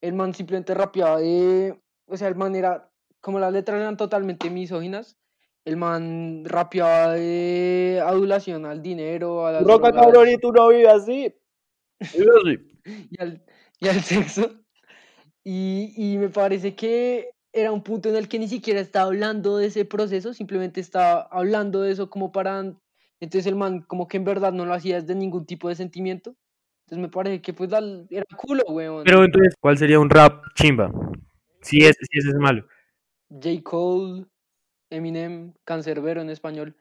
el 0.00 0.14
man 0.14 0.34
simplemente 0.34 0.74
rapeaba 0.74 1.18
de, 1.18 1.80
o 2.06 2.16
sea, 2.16 2.28
el 2.28 2.36
man 2.36 2.54
era, 2.54 2.90
como 3.20 3.40
las 3.40 3.52
letras 3.52 3.80
eran 3.80 3.96
totalmente 3.96 4.50
misóginas, 4.50 5.18
el 5.64 5.76
man 5.76 6.44
rapeaba 6.44 7.12
de 7.14 8.02
adulación 8.04 8.66
al 8.66 8.82
dinero, 8.82 9.46
a 9.46 9.52
las 9.52 9.64
roca 9.64 9.92
cabrón 9.92 10.28
y 10.28 10.38
tú 10.38 10.52
no 10.52 10.68
vives 10.68 10.88
así. 10.88 11.34
y 13.10 13.20
al, 13.20 13.44
y 13.80 13.88
al 13.88 14.00
sexo. 14.00 14.61
Y, 15.44 15.92
y 15.96 16.18
me 16.18 16.28
parece 16.28 16.74
que 16.74 17.30
era 17.52 17.72
un 17.72 17.82
punto 17.82 18.08
en 18.08 18.16
el 18.16 18.28
que 18.28 18.38
ni 18.38 18.48
siquiera 18.48 18.80
estaba 18.80 19.06
hablando 19.06 19.58
de 19.58 19.66
ese 19.66 19.84
proceso, 19.84 20.32
simplemente 20.32 20.80
estaba 20.80 21.22
hablando 21.30 21.82
de 21.82 21.92
eso 21.92 22.10
como 22.10 22.32
para... 22.32 22.74
Entonces 23.20 23.46
el 23.46 23.54
man 23.54 23.82
como 23.82 24.08
que 24.08 24.16
en 24.16 24.24
verdad 24.24 24.52
no 24.52 24.66
lo 24.66 24.74
hacía 24.74 25.00
desde 25.00 25.14
ningún 25.14 25.46
tipo 25.46 25.68
de 25.68 25.76
sentimiento. 25.76 26.34
Entonces 26.86 27.02
me 27.02 27.08
parece 27.08 27.40
que 27.40 27.52
pues 27.52 27.70
era 28.10 28.24
culo, 28.36 28.64
weón. 28.68 29.04
Pero 29.04 29.24
entonces, 29.24 29.54
¿cuál 29.60 29.78
sería 29.78 30.00
un 30.00 30.10
rap 30.10 30.44
chimba? 30.54 30.90
Si 31.60 31.78
ese, 31.78 31.98
si 32.10 32.18
ese 32.18 32.30
es 32.30 32.34
malo. 32.34 32.66
J. 33.30 33.62
Cole, 33.62 34.26
Eminem, 34.90 35.54
Cancerbero 35.64 36.20
en 36.20 36.30
español. 36.30 36.76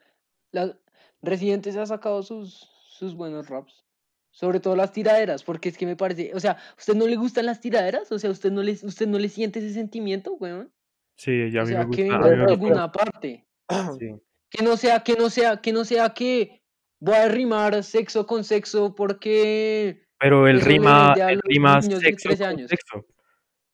La, 0.51 0.75
Residente 1.21 1.71
se 1.71 1.79
ha 1.79 1.85
sacado 1.85 2.23
sus, 2.23 2.67
sus 2.89 3.15
buenos 3.15 3.47
raps. 3.47 3.85
Sobre 4.31 4.59
todo 4.61 4.75
las 4.77 4.93
tiraderas, 4.93 5.43
porque 5.43 5.69
es 5.69 5.77
que 5.77 5.85
me 5.85 5.95
parece, 5.97 6.31
o 6.33 6.39
sea, 6.39 6.53
¿a 6.53 6.75
usted 6.77 6.95
no 6.95 7.05
le 7.07 7.17
gustan 7.17 7.45
las 7.45 7.59
tiraderas? 7.59 8.11
O 8.11 8.17
sea, 8.19 8.29
¿usted 8.31 8.51
no 8.51 8.63
le, 8.63 8.71
usted 8.83 9.07
no 9.07 9.19
le 9.19 9.27
siente 9.29 9.59
ese 9.59 9.73
sentimiento, 9.73 10.33
weón? 10.35 10.71
Sí, 11.17 11.51
ya 11.51 11.63
O 11.63 11.65
sea, 11.65 11.85
me 11.85 11.95
que 11.95 12.03
gusta. 12.09 12.17
venga 12.19 12.25
a 12.27 12.29
mí 12.31 12.37
de 12.37 12.43
alguna 12.53 12.91
parte. 12.91 13.45
Sí. 13.99 14.15
Que 14.49 14.63
no 14.63 14.75
sea, 14.77 15.01
que 15.01 15.15
no 15.15 15.29
sea, 15.29 15.61
que 15.61 15.71
no 15.73 15.85
sea 15.85 16.09
que 16.13 16.61
voy 16.99 17.15
a 17.15 17.27
rimar 17.29 17.83
sexo 17.83 18.25
con 18.25 18.43
sexo 18.43 18.95
porque 18.95 20.07
Pero 20.19 20.47
el 20.47 20.59
rima, 20.61 21.13
el 21.29 21.39
rima 21.43 21.81
sexo 21.81 22.29
13 22.29 22.43
con 22.43 22.47
años. 22.47 22.69
sexo. 22.69 23.05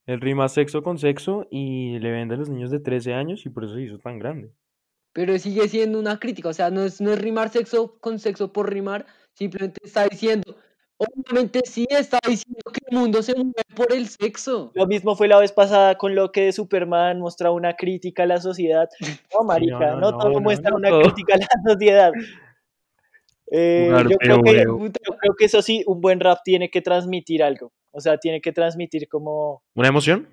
El 0.06 0.22
rima 0.22 0.48
sexo 0.50 0.84
con 0.84 0.98
sexo 1.00 1.48
y 1.52 2.00
le 2.00 2.12
vende 2.12 2.36
a 2.36 2.38
los 2.38 2.50
niños 2.50 2.72
de 2.72 2.80
13 2.80 3.14
años 3.14 3.46
y 3.46 3.50
por 3.50 3.64
eso 3.66 3.74
se 3.76 3.82
hizo 3.84 3.98
tan 4.00 4.20
grande. 4.20 4.52
pero 5.14 5.38
sigue 5.40 5.68
siendo 5.68 6.00
una 6.00 6.20
crítica, 6.20 6.50
o 6.50 6.54
sea, 6.54 6.70
no 6.70 6.84
es, 6.84 7.02
no 7.02 7.12
es 7.12 7.20
rimar 7.20 7.50
sexo 7.50 7.98
con 8.00 8.20
sexo 8.20 8.54
por 8.54 8.72
rimar, 8.72 9.08
simplemente 9.38 9.80
está 9.84 10.08
diciendo, 10.08 10.56
obviamente 10.98 11.62
sí 11.66 11.86
está 11.90 12.20
diciendo 12.28 12.60
que 12.74 12.80
el 12.90 12.98
mundo 12.98 13.22
se 13.22 13.36
mueve 13.36 13.54
por 13.76 13.94
el 13.94 14.08
sexo. 14.08 14.72
Lo 14.74 14.88
mismo 14.88 15.16
fue 15.16 15.28
la 15.28 15.40
vez 15.40 15.52
pasada 15.52 15.96
con 15.96 16.16
lo 16.16 16.32
que 16.32 16.52
Superman 16.52 17.20
mostraba 17.20 17.56
una 17.56 17.76
crítica 17.76 18.24
a 18.24 18.26
la 18.26 18.42
sociedad. 18.42 18.90
No, 19.34 19.44
marica, 19.46 19.92
no, 19.92 20.00
no, 20.00 20.12
no, 20.12 20.18
todo 20.18 20.32
no, 20.32 20.40
muestra 20.40 20.72
no 20.72 20.78
una 20.78 20.90
crítica 21.00 21.36
a 21.36 21.38
la 21.38 21.72
sociedad. 21.72 22.12
Eh, 23.52 23.90
yo, 24.10 24.18
creo 24.18 24.42
que, 24.42 24.64
yo 24.64 25.18
creo 25.18 25.36
que 25.38 25.46
eso 25.46 25.62
sí, 25.62 25.84
un 25.86 26.02
buen 26.02 26.20
rap 26.20 26.40
tiene 26.44 26.70
que 26.70 26.82
transmitir 26.82 27.44
algo. 27.44 27.72
O 27.92 28.02
sea, 28.02 28.18
tiene 28.18 28.42
que 28.42 28.52
transmitir 28.52 29.08
como... 29.08 29.62
¿Una 29.76 29.88
emoción? 29.90 30.28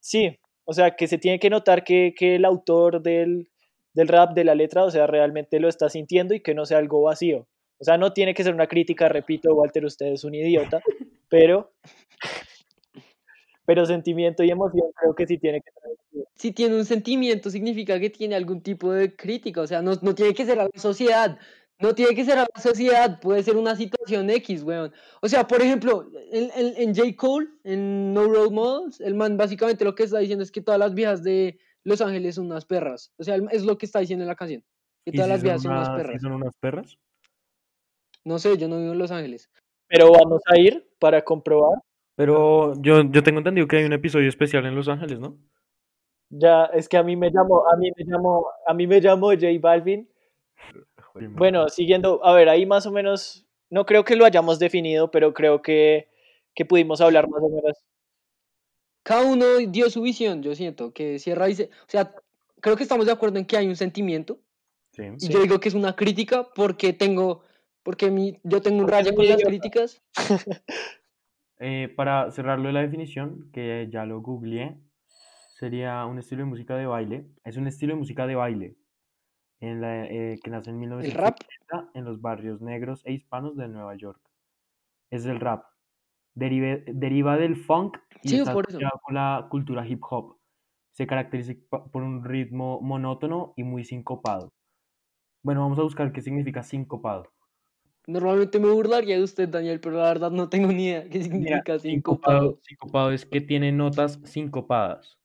Sí, 0.00 0.36
o 0.64 0.72
sea, 0.72 0.96
que 0.96 1.06
se 1.06 1.18
tiene 1.18 1.38
que 1.38 1.48
notar 1.48 1.84
que, 1.84 2.12
que 2.16 2.36
el 2.36 2.44
autor 2.44 3.02
del, 3.02 3.48
del 3.94 4.08
rap, 4.08 4.34
de 4.34 4.44
la 4.44 4.54
letra, 4.54 4.84
o 4.84 4.90
sea, 4.90 5.06
realmente 5.06 5.60
lo 5.60 5.68
está 5.68 5.88
sintiendo 5.88 6.34
y 6.34 6.40
que 6.40 6.54
no 6.54 6.66
sea 6.66 6.78
algo 6.78 7.02
vacío. 7.02 7.46
O 7.80 7.84
sea, 7.84 7.96
no 7.96 8.12
tiene 8.12 8.34
que 8.34 8.44
ser 8.44 8.52
una 8.54 8.66
crítica, 8.66 9.08
repito, 9.08 9.54
Walter, 9.54 9.84
usted 9.86 10.06
es 10.06 10.22
un 10.24 10.34
idiota, 10.34 10.82
pero, 11.30 11.72
pero 13.64 13.86
sentimiento 13.86 14.42
y 14.42 14.50
emoción 14.50 14.88
creo 15.00 15.14
que 15.14 15.26
sí 15.26 15.38
tiene 15.38 15.60
que 15.62 15.70
ser. 15.70 16.24
Si 16.34 16.52
tiene 16.52 16.76
un 16.76 16.84
sentimiento, 16.84 17.50
significa 17.50 17.98
que 18.00 18.10
tiene 18.10 18.34
algún 18.34 18.62
tipo 18.62 18.92
de 18.92 19.14
crítica, 19.14 19.60
o 19.62 19.66
sea, 19.66 19.80
no, 19.82 19.92
no 20.02 20.14
tiene 20.14 20.34
que 20.34 20.44
ser 20.44 20.58
a 20.60 20.64
la 20.64 20.70
sociedad, 20.80 21.38
no 21.78 21.94
tiene 21.94 22.14
que 22.14 22.24
ser 22.24 22.38
a 22.38 22.46
la 22.54 22.60
sociedad, 22.60 23.18
puede 23.20 23.42
ser 23.42 23.56
una 23.56 23.74
situación 23.76 24.28
X, 24.28 24.62
weón. 24.62 24.92
O 25.22 25.28
sea, 25.28 25.46
por 25.46 25.62
ejemplo, 25.62 26.06
en, 26.32 26.50
en, 26.54 26.74
en 26.76 26.94
J. 26.94 27.16
Cole, 27.16 27.46
en 27.64 28.12
No 28.12 28.24
Role 28.24 28.50
Models, 28.50 29.00
el 29.00 29.14
man 29.14 29.36
básicamente 29.38 29.84
lo 29.84 29.94
que 29.94 30.02
está 30.02 30.18
diciendo 30.18 30.42
es 30.42 30.52
que 30.52 30.60
todas 30.60 30.78
las 30.80 30.92
viejas 30.94 31.22
de 31.22 31.58
Los 31.84 32.02
Ángeles 32.02 32.34
son 32.34 32.46
unas 32.46 32.66
perras. 32.66 33.12
O 33.18 33.24
sea, 33.24 33.36
es 33.50 33.64
lo 33.64 33.78
que 33.78 33.86
está 33.86 34.00
diciendo 34.00 34.22
en 34.24 34.28
la 34.28 34.36
canción. 34.36 34.62
Que 35.06 35.12
¿Y 35.12 35.16
todas 35.16 35.26
si 35.28 35.30
las 35.30 35.40
son 35.40 35.44
viejas 35.44 35.62
son 35.62 35.72
unas 35.72 35.88
unas- 35.88 35.96
si 35.96 36.02
perras. 36.06 36.22
son 36.22 36.32
unas 36.32 36.56
perras? 36.60 36.98
No 38.24 38.38
sé, 38.38 38.56
yo 38.58 38.68
no 38.68 38.78
vivo 38.78 38.92
en 38.92 38.98
Los 38.98 39.10
Ángeles. 39.10 39.50
Pero 39.88 40.12
vamos 40.12 40.40
a 40.46 40.58
ir 40.58 40.88
para 40.98 41.22
comprobar. 41.22 41.78
Pero 42.16 42.74
yo, 42.82 43.02
yo 43.10 43.22
tengo 43.22 43.38
entendido 43.38 43.66
que 43.66 43.78
hay 43.78 43.84
un 43.84 43.92
episodio 43.92 44.28
especial 44.28 44.66
en 44.66 44.74
Los 44.74 44.88
Ángeles, 44.88 45.18
¿no? 45.18 45.36
Ya, 46.28 46.66
es 46.66 46.88
que 46.88 46.96
a 46.96 47.02
mí 47.02 47.16
me 47.16 47.30
llamó, 47.30 47.64
a 47.72 47.76
mí 47.76 47.90
me 47.96 48.04
llamó, 48.04 48.46
a 48.66 48.74
mí 48.74 48.86
me 48.86 49.00
llamó 49.00 49.28
J 49.30 49.46
Balvin. 49.60 50.08
Bueno, 51.14 51.68
siguiendo, 51.68 52.24
a 52.24 52.32
ver, 52.34 52.48
ahí 52.48 52.66
más 52.66 52.86
o 52.86 52.92
menos, 52.92 53.46
no 53.68 53.84
creo 53.84 54.04
que 54.04 54.14
lo 54.16 54.24
hayamos 54.24 54.58
definido, 54.58 55.10
pero 55.10 55.34
creo 55.34 55.60
que, 55.60 56.08
que 56.54 56.64
pudimos 56.64 57.00
hablar 57.00 57.28
más 57.28 57.42
o 57.42 57.48
menos. 57.48 57.78
Cada 59.02 59.24
uno 59.24 59.44
dio 59.68 59.90
su 59.90 60.02
visión, 60.02 60.42
yo 60.42 60.54
siento, 60.54 60.92
que 60.92 61.18
Sierra 61.18 61.46
dice, 61.46 61.70
o 61.72 61.90
sea, 61.90 62.14
creo 62.60 62.76
que 62.76 62.82
estamos 62.84 63.06
de 63.06 63.12
acuerdo 63.12 63.38
en 63.38 63.46
que 63.46 63.56
hay 63.56 63.66
un 63.66 63.76
sentimiento, 63.76 64.38
Sí. 64.92 65.02
y 65.16 65.20
Sí. 65.20 65.32
yo 65.32 65.40
digo 65.40 65.58
que 65.58 65.68
es 65.68 65.74
una 65.74 65.96
crítica 65.96 66.48
porque 66.54 66.92
tengo, 66.92 67.42
porque 67.82 68.10
mi, 68.10 68.38
yo 68.44 68.60
tengo 68.60 68.82
un 68.82 68.88
rayo 68.88 69.14
con 69.14 69.26
las 69.28 69.42
críticas. 69.42 70.02
Eh, 71.62 71.92
para 71.94 72.30
cerrarlo 72.30 72.68
de 72.68 72.72
la 72.72 72.80
definición, 72.80 73.50
que 73.52 73.88
ya 73.90 74.06
lo 74.06 74.22
googleé, 74.22 74.78
sería 75.58 76.06
un 76.06 76.18
estilo 76.18 76.42
de 76.44 76.48
música 76.48 76.74
de 76.76 76.86
baile. 76.86 77.26
Es 77.44 77.56
un 77.58 77.66
estilo 77.66 77.92
de 77.94 77.98
música 77.98 78.26
de 78.26 78.34
baile 78.34 78.76
en 79.60 79.80
la, 79.80 80.06
eh, 80.06 80.40
que 80.42 80.50
nace 80.50 80.70
en 80.70 80.76
El 80.76 81.12
rap, 81.12 81.36
1970 81.40 81.90
en 81.94 82.04
los 82.04 82.20
barrios 82.22 82.62
negros 82.62 83.02
e 83.04 83.12
hispanos 83.12 83.56
de 83.56 83.68
Nueva 83.68 83.94
York. 83.96 84.20
Es 85.10 85.26
el 85.26 85.40
rap. 85.40 85.64
Derive- 86.34 86.84
deriva 86.86 87.36
del 87.36 87.56
funk 87.56 87.98
y 88.22 88.28
Sí, 88.30 88.36
está 88.38 88.52
con 89.04 89.14
la 89.14 89.48
cultura 89.50 89.86
hip 89.86 90.02
hop. 90.10 90.38
Se 90.92 91.06
caracteriza 91.06 91.54
por 91.92 92.02
un 92.02 92.24
ritmo 92.24 92.80
monótono 92.80 93.54
y 93.56 93.64
muy 93.64 93.84
sincopado. 93.84 94.52
Bueno, 95.42 95.62
vamos 95.62 95.78
a 95.78 95.82
buscar 95.82 96.12
qué 96.12 96.22
significa 96.22 96.62
sincopado. 96.62 97.24
Normalmente 98.06 98.58
me 98.58 98.70
burlaría 98.70 99.16
de 99.16 99.22
usted, 99.22 99.48
Daniel, 99.48 99.80
pero 99.80 99.96
la 99.98 100.04
verdad 100.04 100.30
no 100.30 100.48
tengo 100.48 100.68
ni 100.72 100.86
idea 100.86 101.02
qué 101.08 101.18
Mira, 101.18 101.24
significa 101.24 101.78
sincopado, 101.78 102.40
sincopado. 102.40 102.58
sincopado 102.62 103.10
es 103.12 103.26
que 103.26 103.40
tiene 103.40 103.72
notas 103.72 104.18
sincopadas. 104.24 105.18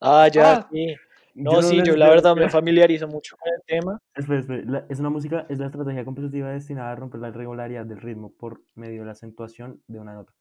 Ah, 0.00 0.28
ya, 0.28 0.52
Ah. 0.52 0.68
sí. 0.72 0.94
Yo 1.34 1.52
No, 1.52 1.62
sí, 1.62 1.80
yo 1.84 1.96
la 1.96 2.08
verdad 2.10 2.34
me 2.34 2.48
familiarizo 2.48 3.06
mucho 3.06 3.36
con 3.36 3.52
el 3.54 3.60
tema. 3.64 3.98
Espera, 4.16 4.40
espera, 4.40 4.62
la- 4.66 4.86
es 4.88 4.98
una 4.98 5.10
música, 5.10 5.46
es 5.48 5.58
la 5.58 5.66
estrategia 5.66 6.04
compositiva 6.04 6.50
destinada 6.50 6.92
a 6.92 6.96
romper 6.96 7.20
la 7.20 7.28
irregularidad 7.28 7.86
del 7.86 8.00
ritmo 8.00 8.32
por 8.36 8.60
medio 8.74 9.00
de 9.00 9.06
la 9.06 9.12
acentuación 9.12 9.80
de 9.86 10.00
una 10.00 10.14
nota. 10.14 10.32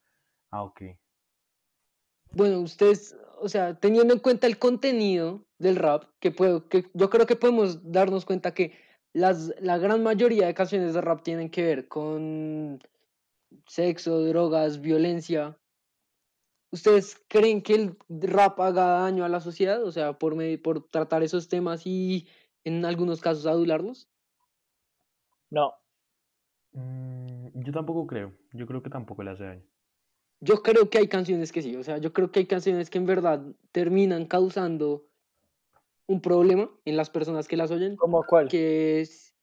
Ah, 0.52 0.64
ok. 0.64 0.82
Bueno, 2.32 2.60
ustedes, 2.60 3.16
o 3.40 3.48
sea, 3.50 3.76
teniendo 3.80 4.14
en 4.14 4.20
cuenta 4.20 4.48
el 4.48 4.58
contenido 4.58 5.46
del 5.60 5.76
rap, 5.76 6.06
que, 6.20 6.32
puedo, 6.32 6.68
que 6.68 6.86
yo 6.94 7.10
creo 7.10 7.26
que 7.28 7.36
podemos 7.36 7.92
darnos 7.92 8.26
cuenta 8.26 8.54
que 8.54 8.74
las, 9.14 9.54
la 9.62 9.78
gran 9.78 10.04
mayoría 10.04 10.48
de 10.48 10.54
canciones 10.54 10.94
de 10.94 11.02
rap 11.02 11.24
tienen 11.24 11.50
que 11.50 11.64
ver 11.64 11.88
con 11.88 12.80
sexo, 13.68 14.24
drogas, 14.26 14.82
violencia. 14.82 15.58
¿Ustedes 16.72 17.20
creen 17.28 17.62
que 17.64 17.76
el 17.76 17.98
rap 18.10 18.60
haga 18.60 19.02
daño 19.02 19.26
a 19.26 19.30
la 19.30 19.42
sociedad? 19.42 19.84
O 19.84 19.92
sea, 19.92 20.20
por, 20.20 20.36
medio- 20.36 20.62
por 20.62 20.88
tratar 20.90 21.24
esos 21.24 21.48
temas 21.48 21.86
y 21.86 22.28
en 22.64 22.86
algunos 22.86 23.22
casos 23.22 23.46
adularlos. 23.46 24.10
No, 25.50 25.74
Mm, 26.72 27.64
yo 27.64 27.74
tampoco 27.74 28.06
creo. 28.06 28.34
Yo 28.54 28.68
creo 28.68 28.84
que 28.84 28.92
tampoco 28.92 29.24
le 29.24 29.32
hace 29.32 29.44
daño. 29.44 29.64
Yo 30.40 30.62
creo 30.62 30.90
que 30.90 31.00
hay 31.00 31.08
canciones 31.08 31.52
que 31.52 31.62
sí, 31.62 31.76
o 31.76 31.84
sea, 31.84 31.98
yo 31.98 32.14
creo 32.14 32.32
que 32.32 32.40
hay 32.40 32.46
canciones 32.46 32.90
que 32.90 32.98
en 32.98 33.06
verdad 33.06 33.44
terminan 33.72 34.26
causando 34.26 35.09
un 36.10 36.22
problema 36.22 36.70
en 36.86 36.98
las 36.98 37.10
personas 37.12 37.48
que 37.48 37.56
las 37.56 37.70
oyen, 37.70 37.96
¿cómo 37.96 38.24
cuál? 38.24 38.50
que 38.50 39.00
es 39.02 39.36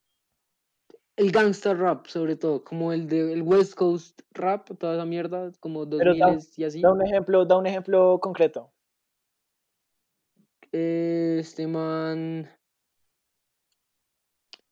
el 1.16 1.30
gangster 1.30 1.78
rap, 1.78 2.06
sobre 2.08 2.34
todo, 2.34 2.64
como 2.64 2.92
el 2.92 3.08
de 3.08 3.32
el 3.32 3.42
West 3.42 3.74
Coast 3.74 4.20
rap, 4.32 4.68
toda 4.76 4.94
esa 4.94 5.04
mierda, 5.04 5.52
como 5.60 5.88
Pero 5.88 6.10
2000 6.14 6.18
da- 6.20 6.38
y 6.56 6.64
así. 6.64 6.82
Da 6.82 6.92
un 6.92 7.06
ejemplo, 7.06 7.44
da 7.46 7.56
un 7.56 7.66
ejemplo 7.66 8.18
concreto. 8.20 8.72
Este 10.72 11.66
man, 11.68 12.50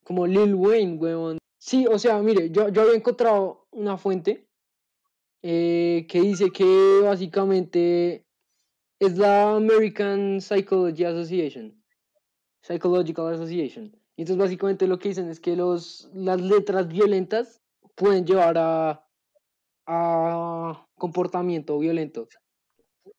como 0.03 0.27
Lil 0.27 0.55
Wayne, 0.55 0.97
weón. 0.99 1.39
Sí, 1.59 1.87
o 1.87 1.99
sea, 1.99 2.21
mire, 2.21 2.51
yo, 2.51 2.69
yo 2.69 2.83
había 2.83 2.97
encontrado 2.97 3.69
una 3.71 3.97
fuente 3.97 4.49
eh, 5.43 6.07
que 6.11 6.21
dice 6.21 6.51
que 6.51 7.01
básicamente 7.05 8.27
es 8.99 9.17
la 9.17 9.55
American 9.57 10.41
Psychology 10.41 11.05
Association. 11.05 11.84
Psychological 12.65 13.33
Association. 13.35 13.95
Y 14.17 14.23
entonces 14.23 14.39
básicamente 14.39 14.87
lo 14.87 14.99
que 14.99 15.09
dicen 15.11 15.29
es 15.29 15.39
que 15.39 15.55
los, 15.55 16.11
las 16.15 16.41
letras 16.41 16.89
violentas 16.89 17.63
pueden 17.95 18.25
llevar 18.25 18.57
a, 18.57 19.07
a 19.87 20.87
comportamiento 20.95 21.79
violento. 21.79 22.27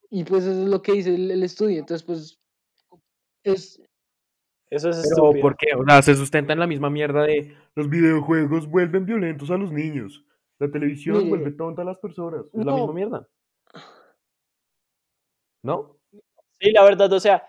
Y 0.09 0.23
pues 0.23 0.45
eso 0.45 0.63
es 0.63 0.67
lo 0.67 0.81
que 0.81 0.93
dice 0.93 1.13
el, 1.13 1.29
el 1.29 1.43
estudio. 1.43 1.79
Entonces, 1.79 2.03
pues, 2.03 2.39
es, 3.43 3.81
Eso 4.69 4.89
es 4.89 4.95
Pero, 4.95 5.27
estúpido. 5.27 5.41
¿por 5.41 5.57
qué? 5.57 5.67
O 5.75 5.85
sea, 5.85 6.01
se 6.01 6.15
sustenta 6.15 6.53
en 6.53 6.59
la 6.59 6.67
misma 6.67 6.89
mierda 6.89 7.23
de 7.23 7.55
los 7.75 7.87
videojuegos 7.87 8.67
vuelven 8.67 9.05
violentos 9.05 9.51
a 9.51 9.57
los 9.57 9.71
niños. 9.71 10.25
La 10.57 10.71
televisión 10.71 11.17
Mire, 11.17 11.29
vuelve 11.29 11.51
tonta 11.51 11.83
a 11.83 11.85
las 11.85 11.99
personas. 11.99 12.45
Es 12.51 12.65
la 12.65 12.71
no. 12.71 12.77
misma 12.77 12.93
mierda. 12.93 13.27
¿No? 15.61 15.97
Sí, 16.59 16.71
la 16.71 16.83
verdad, 16.83 17.11
o 17.11 17.19
sea, 17.19 17.43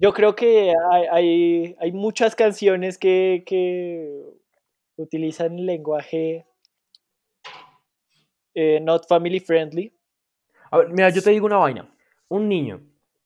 yo 0.00 0.14
creo 0.14 0.34
que 0.34 0.72
hay, 1.12 1.76
hay, 1.78 1.92
muchas 1.92 2.34
canciones 2.34 2.96
que, 2.96 3.44
que 3.44 4.24
utilizan 4.96 5.66
lenguaje 5.66 6.46
eh, 8.54 8.80
not 8.80 9.06
family 9.06 9.40
friendly. 9.40 9.94
A 10.70 10.78
ver, 10.78 10.88
mira, 10.88 11.10
yo 11.10 11.20
te 11.20 11.30
digo 11.30 11.44
una 11.44 11.58
vaina. 11.58 11.94
Un 12.28 12.48
niño, 12.48 12.80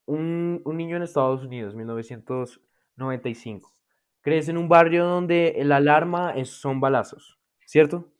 un, 0.06 0.62
un 0.64 0.76
niño 0.76 0.96
en 0.96 1.04
Estados 1.04 1.44
Unidos, 1.44 1.76
1995, 1.76 3.72
crece 4.20 4.50
en 4.50 4.56
un 4.56 4.68
barrio 4.68 5.04
donde 5.04 5.56
la 5.62 5.76
alarma 5.76 6.34
son 6.44 6.80
balazos, 6.80 7.38
¿cierto? 7.66 8.10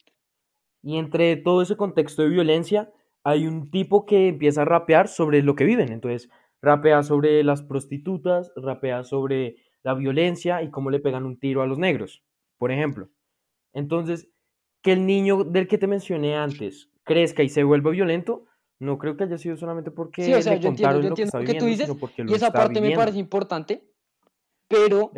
Y 0.81 0.99
entre 0.99 1.37
todo 1.37 1.61
ese 1.63 1.77
contexto 1.77 2.23
de 2.23 2.29
violencia, 2.29 2.93
hay 3.25 3.49
un 3.49 3.69
tipo 3.69 4.07
que 4.07 4.29
empieza 4.29 4.63
a 4.63 4.67
rapear 4.67 5.09
sobre 5.09 5.43
lo 5.43 5.57
que 5.57 5.65
viven. 5.65 5.91
Entonces, 5.91 6.31
rapea 6.65 7.03
sobre 7.03 7.45
las 7.45 7.63
prostitutas, 7.63 8.53
rapea 8.57 9.05
sobre 9.05 9.57
la 9.83 9.95
violencia 9.95 10.63
y 10.63 10.71
cómo 10.71 10.91
le 10.91 10.99
pegan 10.99 11.27
un 11.27 11.39
tiro 11.39 11.63
a 11.63 11.67
los 11.67 11.79
negros, 11.79 12.25
por 12.59 12.73
ejemplo. 12.73 13.11
Entonces, 13.73 14.29
que 14.83 14.93
el 14.93 15.07
niño 15.07 15.45
del 15.45 15.69
que 15.69 15.79
te 15.79 15.87
mencioné 15.87 16.37
antes 16.37 16.91
crezca 17.05 17.43
y 17.43 17.49
se 17.49 17.65
vuelva 17.65 17.91
violento, 17.91 18.47
no 18.79 18.99
creo 18.99 19.17
que 19.17 19.25
haya 19.25 19.39
sido 19.39 19.57
solamente 19.57 19.91
porque 19.91 20.25
Sí, 20.25 20.35
o 20.35 20.43
sea, 20.43 20.55
le 20.55 20.61
yo 20.61 20.69
entiendo, 20.69 20.95
contaron 20.95 21.03
yo 21.03 21.09
lo 21.11 21.15
que 21.15 21.23
entiendo 21.23 21.39
está 21.39 21.53
que 21.53 21.59
tú 21.59 21.67
dices, 21.67 21.89
y 22.19 22.35
esa 22.35 22.47
está 22.47 22.59
parte 22.59 22.81
me 22.81 22.95
parece 22.97 23.19
importante, 23.19 23.85
pero 24.69 25.13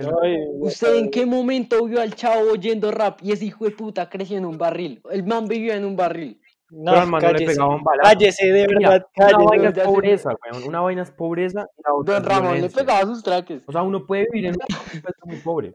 ¿usted 0.60 0.96
en 0.96 1.10
qué 1.10 1.24
momento 1.24 1.84
vio 1.84 2.00
al 2.00 2.14
chavo 2.14 2.50
oyendo 2.52 2.90
rap 2.90 3.20
y 3.22 3.32
ese 3.32 3.46
hijo 3.46 3.64
de 3.64 3.70
puta 3.70 4.08
creció 4.08 4.36
en 4.36 4.44
un 4.44 4.58
barril? 4.58 5.00
El 5.10 5.24
man 5.24 5.46
vivía 5.46 5.76
en 5.76 5.84
un 5.84 5.96
barril. 5.96 6.40
No, 6.68 6.90
Pero 6.92 7.02
al 7.02 7.06
man 7.08 7.22
no 7.22 7.32
le 7.32 7.46
pegaban 7.46 7.84
balazos. 7.84 8.12
Cállese, 8.12 8.46
de 8.46 8.66
verdad, 8.66 9.06
una 9.16 9.26
cállese. 9.30 9.44
vaina 9.46 9.68
es 9.68 9.78
pobreza, 9.78 10.30
weón, 10.50 10.64
Una 10.64 10.80
vaina 10.80 11.02
es 11.02 11.10
pobreza 11.12 11.66
y 11.78 11.82
la 11.84 11.94
otra 11.94 12.14
Don 12.14 12.22
es 12.22 12.28
Ramón 12.28 12.60
le 12.60 12.70
pegaba 12.70 13.02
sus 13.02 13.22
traques. 13.22 13.62
O 13.66 13.72
sea, 13.72 13.82
uno 13.82 14.04
puede 14.04 14.26
vivir 14.32 14.46
en 14.46 14.54
un 14.54 14.76
contexto 14.90 15.26
muy 15.26 15.36
pobre. 15.38 15.74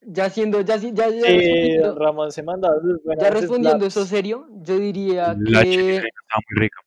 Ya 0.00 0.30
siendo, 0.30 0.60
ya, 0.62 0.78
si- 0.78 0.92
ya, 0.94 1.08
ya 1.10 1.26
Sí, 1.26 1.76
don 1.78 1.96
Ramón 1.96 2.30
se 2.32 2.42
manda 2.42 2.70
sus 2.80 3.02
buenas 3.02 3.22
ya 3.24 3.30
respondiendo 3.30 3.84
eso 3.86 4.06
serio, 4.06 4.46
yo 4.50 4.78
diría 4.78 5.34
La 5.38 5.62
que, 5.62 5.96
está 5.96 6.38
muy 6.48 6.60
rica. 6.62 6.78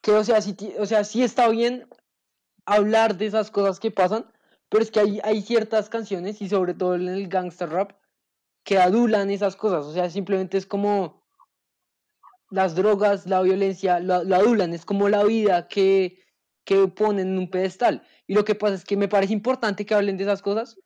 que 0.00 0.12
o, 0.12 0.24
sea, 0.24 0.40
sí, 0.40 0.56
o 0.78 0.86
sea, 0.86 1.04
sí 1.04 1.22
está 1.22 1.48
bien 1.48 1.88
hablar 2.64 3.16
de 3.16 3.26
esas 3.26 3.50
cosas 3.50 3.80
que 3.80 3.90
pasan, 3.90 4.24
pero 4.68 4.82
es 4.82 4.90
que 4.90 5.00
hay, 5.00 5.20
hay 5.24 5.42
ciertas 5.42 5.88
canciones, 5.90 6.40
y 6.40 6.48
sobre 6.48 6.72
todo 6.74 6.94
en 6.94 7.08
el 7.08 7.28
gangster 7.28 7.68
rap, 7.68 7.92
que 8.62 8.78
adulan 8.78 9.30
esas 9.30 9.56
cosas. 9.56 9.84
O 9.86 9.92
sea, 9.92 10.08
simplemente 10.08 10.56
es 10.56 10.64
como 10.66 11.19
las 12.50 12.74
drogas, 12.74 13.26
la 13.26 13.42
violencia, 13.42 14.00
lo, 14.00 14.24
lo 14.24 14.36
adulan, 14.36 14.72
es 14.72 14.84
como 14.84 15.08
la 15.08 15.24
vida 15.24 15.68
que, 15.68 16.18
que 16.64 16.88
ponen 16.88 17.28
en 17.28 17.38
un 17.38 17.50
pedestal. 17.50 18.02
Y 18.26 18.34
lo 18.34 18.44
que 18.44 18.54
pasa 18.54 18.74
es 18.74 18.84
que 18.84 18.96
me 18.96 19.08
parece 19.08 19.32
importante 19.32 19.86
que 19.86 19.94
hablen 19.94 20.16
de 20.16 20.24
esas 20.24 20.42
cosas, 20.42 20.76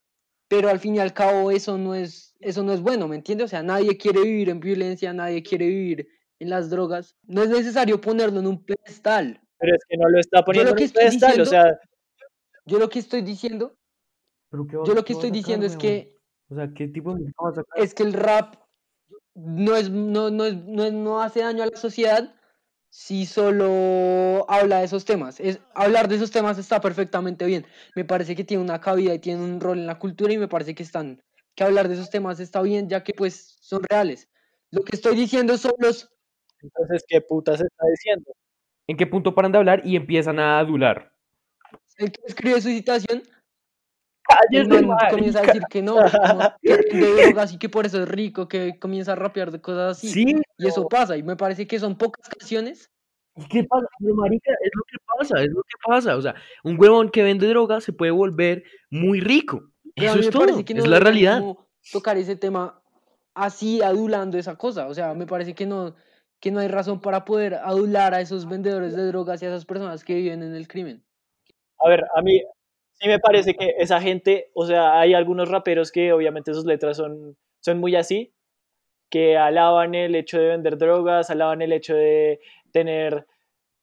pero 0.49 0.69
al 0.69 0.79
fin 0.79 0.95
y 0.97 0.99
al 0.99 1.15
cabo 1.15 1.51
eso 1.51 1.79
no 1.79 1.95
es, 1.95 2.37
eso 2.41 2.63
no 2.63 2.73
es 2.73 2.81
bueno, 2.81 3.09
¿me 3.09 3.17
entiendes? 3.17 3.47
O 3.47 3.49
sea, 3.49 3.63
nadie 3.63 3.97
quiere 3.97 4.23
vivir 4.23 4.51
en 4.51 4.61
violencia, 4.61 5.13
nadie 5.13 5.43
quiere 5.43 5.67
vivir 5.67 6.07
en 6.39 6.51
las 6.51 6.69
drogas. 6.71 7.17
No 7.23 7.43
es 7.43 7.49
necesario 7.49 8.01
ponerlo 8.01 8.41
en 8.41 8.47
un 8.47 8.63
pedestal. 8.65 9.41
Pero 9.59 9.75
es 9.77 9.83
que 9.89 9.97
no 9.97 10.09
lo 10.09 10.19
está 10.21 10.45
poniendo 10.45 10.71
lo 10.73 10.77
que 10.77 10.85
en 10.85 10.91
un 10.91 10.97
estoy 10.97 11.03
pedestal, 11.05 11.41
o 11.41 11.45
diciendo- 11.45 11.51
sea, 11.51 11.81
Yo 12.67 12.79
lo 12.79 12.89
que 12.89 12.99
estoy 12.99 13.23
diciendo, 13.23 13.77
Pero 14.51 14.67
¿qué 14.67 14.73
yo 14.85 14.95
lo 14.95 15.05
que 15.05 15.13
estoy 15.15 15.31
diciendo 15.31 15.65
es 15.67 15.77
que 15.77 16.15
O 16.51 16.55
sea, 16.55 16.69
¿qué 16.75 16.89
tipo 16.89 17.15
de 17.15 17.33
es 17.77 17.95
que 17.95 18.03
el 18.03 18.13
rap 18.13 18.57
no 19.35 19.77
es 19.77 19.91
no, 19.91 20.31
no, 20.31 20.45
es- 20.45 20.57
no, 20.57 20.85
es- 20.85 20.93
no 20.93 21.23
hace 21.23 21.41
daño 21.41 21.63
a 21.63 21.67
la 21.67 21.77
sociedad 21.77 22.35
si 22.91 23.27
solo 23.27 24.49
habla 24.49 24.79
de 24.79 24.85
esos 24.85 25.05
temas. 25.05 25.41
Es, 25.41 25.59
hablar 25.75 26.09
de 26.09 26.17
esos 26.17 26.31
temas 26.31 26.59
está 26.59 26.81
perfectamente 26.81 27.45
bien. 27.45 27.67
Me 27.97 28.05
parece 28.05 28.37
que 28.37 28.45
tiene 28.45 28.63
una 28.63 28.81
cabida 28.81 29.15
y 29.15 29.19
tiene 29.19 29.43
un 29.43 29.61
rol 29.61 29.79
en 29.79 29.87
la 29.87 29.99
cultura 29.99 30.33
y 30.33 30.39
me 30.39 30.49
parece 30.49 30.75
que 30.75 30.83
están 30.85 31.23
que 31.57 31.65
hablar 31.65 31.89
de 31.89 31.95
esos 31.95 32.11
temas 32.11 32.41
está 32.41 32.63
bien 32.63 32.89
ya 32.89 33.03
que 33.05 33.13
pues 33.15 33.57
son 33.61 33.83
reales. 33.89 34.29
Lo 34.71 34.83
que 34.83 34.97
estoy 34.97 35.17
diciendo 35.17 35.57
son 35.59 35.73
los 35.79 36.11
entonces, 36.65 37.05
¿qué 37.07 37.21
putas 37.21 37.61
está 37.61 37.87
diciendo? 37.91 38.33
¿En 38.87 38.97
qué 38.97 39.07
punto 39.07 39.35
paran 39.35 39.53
de 39.53 39.59
hablar 39.59 39.83
y 39.85 39.97
empiezan 39.97 40.39
a 40.39 40.59
adular? 40.59 41.13
el 41.99 42.11
que 42.11 42.21
escribe 42.27 42.61
su 42.61 42.69
citación 42.69 43.23
¡Cállese, 44.27 44.83
man 44.87 44.99
comienza 45.11 45.41
a 45.41 45.43
decir 45.43 45.63
que 45.69 45.83
no, 45.83 45.97
como 45.97 46.55
que 46.63 46.77
vende 46.77 47.23
drogas 47.25 47.53
y 47.53 47.59
que 47.59 47.69
por 47.69 47.85
eso 47.85 48.03
es 48.03 48.09
rico, 48.09 48.49
que 48.49 48.79
comienza 48.79 49.13
a 49.13 49.17
rapear 49.17 49.51
de 49.51 49.61
cosas 49.61 49.99
así. 49.99 50.09
Sí, 50.09 50.35
Y 50.59 50.67
eso 50.67 50.89
pasa, 50.89 51.17
y 51.17 51.23
me 51.23 51.37
parece 51.37 51.67
que 51.67 51.79
son 51.79 51.97
pocas 51.97 52.29
canciones. 52.29 52.91
¿y 53.37 53.47
qué 53.49 53.65
pasa? 53.65 53.87
Pero, 53.99 54.15
marica, 54.15 54.53
es 54.53 54.71
lo 54.75 54.83
que 54.85 54.97
pasa, 55.19 55.43
es 55.43 55.51
lo 55.51 55.63
que 55.63 55.77
pasa. 55.87 56.17
O 56.17 56.23
sea, 56.23 56.35
un 56.63 56.81
huevón 56.81 57.11
que 57.11 57.23
vende 57.23 57.49
droga 57.49 57.81
se 57.81 57.93
puede 57.93 58.13
volver 58.13 58.65
muy 58.91 59.21
rico. 59.21 59.71
pero 59.95 60.13
a 60.13 60.15
Eso 60.15 60.21
es 60.21 60.31
todo, 60.31 60.65
que 60.65 60.75
no 60.75 60.83
es 60.83 60.89
la 60.89 61.01
realidad. 61.01 61.43
tocar 61.93 62.17
ese 62.17 62.37
tema 62.37 62.81
así, 63.35 63.83
adulando 63.83 64.39
esa 64.39 64.57
cosa. 64.57 64.87
O 64.87 64.95
sea, 64.95 65.15
me 65.15 65.27
parece 65.27 65.55
que 65.55 65.67
no, 65.67 65.95
que 66.41 66.51
no 66.51 66.61
hay 66.61 66.69
razón 66.69 67.01
para 67.01 67.25
poder 67.25 67.55
adular 67.55 68.15
a 68.15 68.21
esos 68.21 68.49
vendedores 68.49 68.97
de 68.97 69.07
drogas 69.07 69.43
y 69.43 69.47
a 69.47 69.49
esas 69.49 69.67
personas 69.67 70.05
que 70.05 70.15
viven 70.15 70.43
en 70.43 70.55
el 70.55 70.69
crimen. 70.69 71.05
A 71.79 71.89
ver, 71.89 72.05
a 72.15 72.23
mí 72.23 72.41
sí 72.95 73.09
me 73.09 73.19
parece 73.19 73.55
que 73.55 73.75
esa 73.79 74.01
gente, 74.01 74.51
o 74.55 74.67
sea, 74.67 74.99
hay 74.99 75.15
algunos 75.15 75.49
raperos 75.49 75.93
que 75.93 76.13
obviamente 76.13 76.55
sus 76.55 76.65
letras 76.65 76.97
son, 76.97 77.37
son 77.61 77.79
muy 77.79 77.97
así, 77.97 78.33
que 79.11 79.37
alaban 79.37 79.95
el 79.95 80.15
hecho 80.15 80.39
de 80.39 80.49
vender 80.49 80.77
drogas, 80.79 81.31
alaban 81.31 81.63
el 81.63 81.73
hecho 81.73 81.95
de 81.95 82.41
tener 82.73 83.27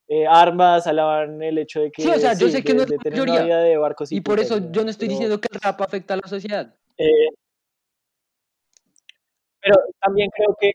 eh, 0.08 0.26
armas, 0.28 0.88
alaban 0.88 1.42
el 1.42 1.58
hecho 1.58 1.82
de 1.82 1.92
que... 1.92 2.02
Sí, 2.02 2.10
o 2.10 2.20
sea, 2.20 2.34
yo 2.34 2.50
sé 2.50 2.64
que 2.64 2.74
no 2.74 2.82
es 2.82 2.88
de 2.90 2.98
la 2.98 3.04
tener 3.04 3.22
una 3.22 3.32
mayoría, 3.34 3.56
vida 3.58 3.64
de 3.64 3.78
barcos 3.78 4.12
Y 4.12 4.20
por 4.22 4.40
eso 4.40 4.58
yo 4.72 4.84
no 4.84 4.90
estoy 4.90 5.08
pero- 5.08 5.18
diciendo 5.20 5.40
que 5.40 5.48
el 5.52 5.60
rap 5.62 5.82
afecta 5.82 6.16
a 6.16 6.18
la 6.18 6.28
sociedad. 6.28 6.76
Eh, 6.98 7.30
pero 9.62 9.78
también 10.02 10.30
creo 10.36 10.56
que 10.60 10.72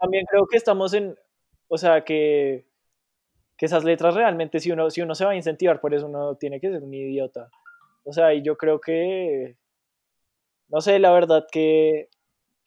también 0.00 0.24
creo 0.26 0.46
que 0.46 0.56
estamos 0.56 0.94
en, 0.94 1.16
o 1.68 1.76
sea, 1.76 2.04
que, 2.04 2.66
que 3.56 3.66
esas 3.66 3.82
letras 3.84 4.14
realmente 4.14 4.60
si 4.60 4.70
uno 4.70 4.88
si 4.90 5.02
uno 5.02 5.14
se 5.14 5.24
va 5.24 5.32
a 5.32 5.36
incentivar 5.36 5.80
por 5.80 5.92
eso 5.92 6.06
uno 6.06 6.36
tiene 6.36 6.60
que 6.60 6.70
ser 6.70 6.82
un 6.82 6.94
idiota. 6.94 7.50
O 8.08 8.12
sea, 8.12 8.34
y 8.34 8.42
yo 8.42 8.56
creo 8.56 8.80
que 8.80 9.56
no 10.68 10.80
sé, 10.80 10.98
la 10.98 11.12
verdad 11.12 11.46
que 11.50 12.08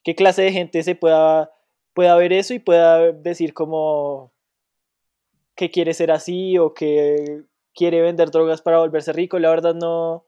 qué 0.04 0.16
clase 0.16 0.44
de 0.44 0.52
gente 0.54 0.84
se 0.84 0.96
pueda 0.96 1.52
pueda 1.94 2.16
ver 2.16 2.34
eso 2.34 2.54
y 2.54 2.60
pueda 2.60 3.12
decir 3.14 3.54
como 3.54 4.34
que 5.56 5.70
quiere 5.72 5.94
ser 5.94 6.12
así 6.12 6.58
o 6.58 6.74
que 6.74 7.44
quiere 7.74 8.02
vender 8.02 8.32
drogas 8.32 8.62
para 8.62 8.80
volverse 8.80 9.14
rico, 9.14 9.40
la 9.40 9.50
verdad 9.50 9.76
no 9.76 10.26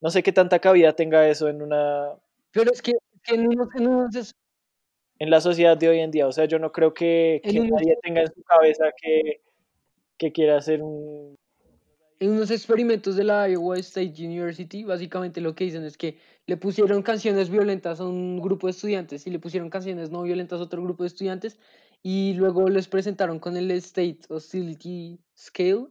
no 0.00 0.10
sé 0.10 0.22
qué 0.22 0.32
tanta 0.32 0.58
cabida 0.58 0.94
tenga 0.94 1.28
eso 1.28 1.48
en 1.48 1.62
una 1.62 2.10
Pero 2.52 2.70
es 2.72 2.82
que, 2.82 2.92
que 3.22 3.34
en 3.34 3.48
unos, 3.48 3.68
en 3.74 3.86
unos 3.88 4.14
es- 4.16 4.34
en 5.20 5.30
la 5.30 5.40
sociedad 5.40 5.76
de 5.78 5.88
hoy 5.88 6.00
en 6.00 6.10
día. 6.10 6.26
O 6.28 6.32
sea, 6.32 6.46
yo 6.46 6.58
no 6.58 6.72
creo 6.72 6.94
que, 6.94 7.40
que 7.44 7.60
nadie 7.60 7.96
tenga 8.02 8.22
en 8.22 8.28
su 8.34 8.42
cabeza 8.44 8.86
que, 9.00 9.42
que 10.18 10.32
quiera 10.32 10.58
hacer 10.58 10.82
un... 10.82 11.36
en 12.20 12.30
unos 12.30 12.50
experimentos 12.50 13.16
de 13.16 13.24
la 13.24 13.48
Iowa 13.48 13.76
State 13.78 14.14
University, 14.18 14.84
básicamente 14.84 15.40
lo 15.40 15.54
que 15.54 15.64
dicen 15.64 15.84
es 15.84 15.96
que 15.96 16.18
le 16.46 16.56
pusieron 16.56 17.02
canciones 17.02 17.50
violentas 17.50 18.00
a 18.00 18.06
un 18.06 18.40
grupo 18.40 18.66
de 18.66 18.72
estudiantes 18.72 19.26
y 19.26 19.30
le 19.30 19.38
pusieron 19.38 19.70
canciones 19.70 20.10
no 20.10 20.22
violentas 20.22 20.60
a 20.60 20.64
otro 20.64 20.82
grupo 20.82 21.02
de 21.02 21.08
estudiantes 21.08 21.58
y 22.02 22.34
luego 22.34 22.68
les 22.68 22.86
presentaron 22.86 23.40
con 23.40 23.56
el 23.56 23.70
State 23.72 24.20
Hostility 24.28 25.18
Scale 25.36 25.88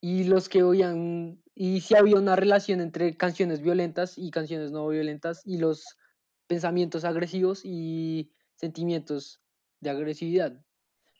y 0.00 0.24
los 0.24 0.48
que 0.48 0.62
oían 0.62 1.42
y 1.54 1.80
si 1.80 1.94
había 1.94 2.16
una 2.16 2.34
relación 2.34 2.80
entre 2.80 3.16
canciones 3.16 3.60
violentas 3.60 4.16
y 4.16 4.30
canciones 4.30 4.72
no 4.72 4.88
violentas 4.88 5.42
y 5.44 5.58
los 5.58 5.84
pensamientos 6.46 7.04
agresivos 7.04 7.60
y 7.64 8.32
sentimientos 8.56 9.40
de 9.80 9.90
agresividad. 9.90 10.64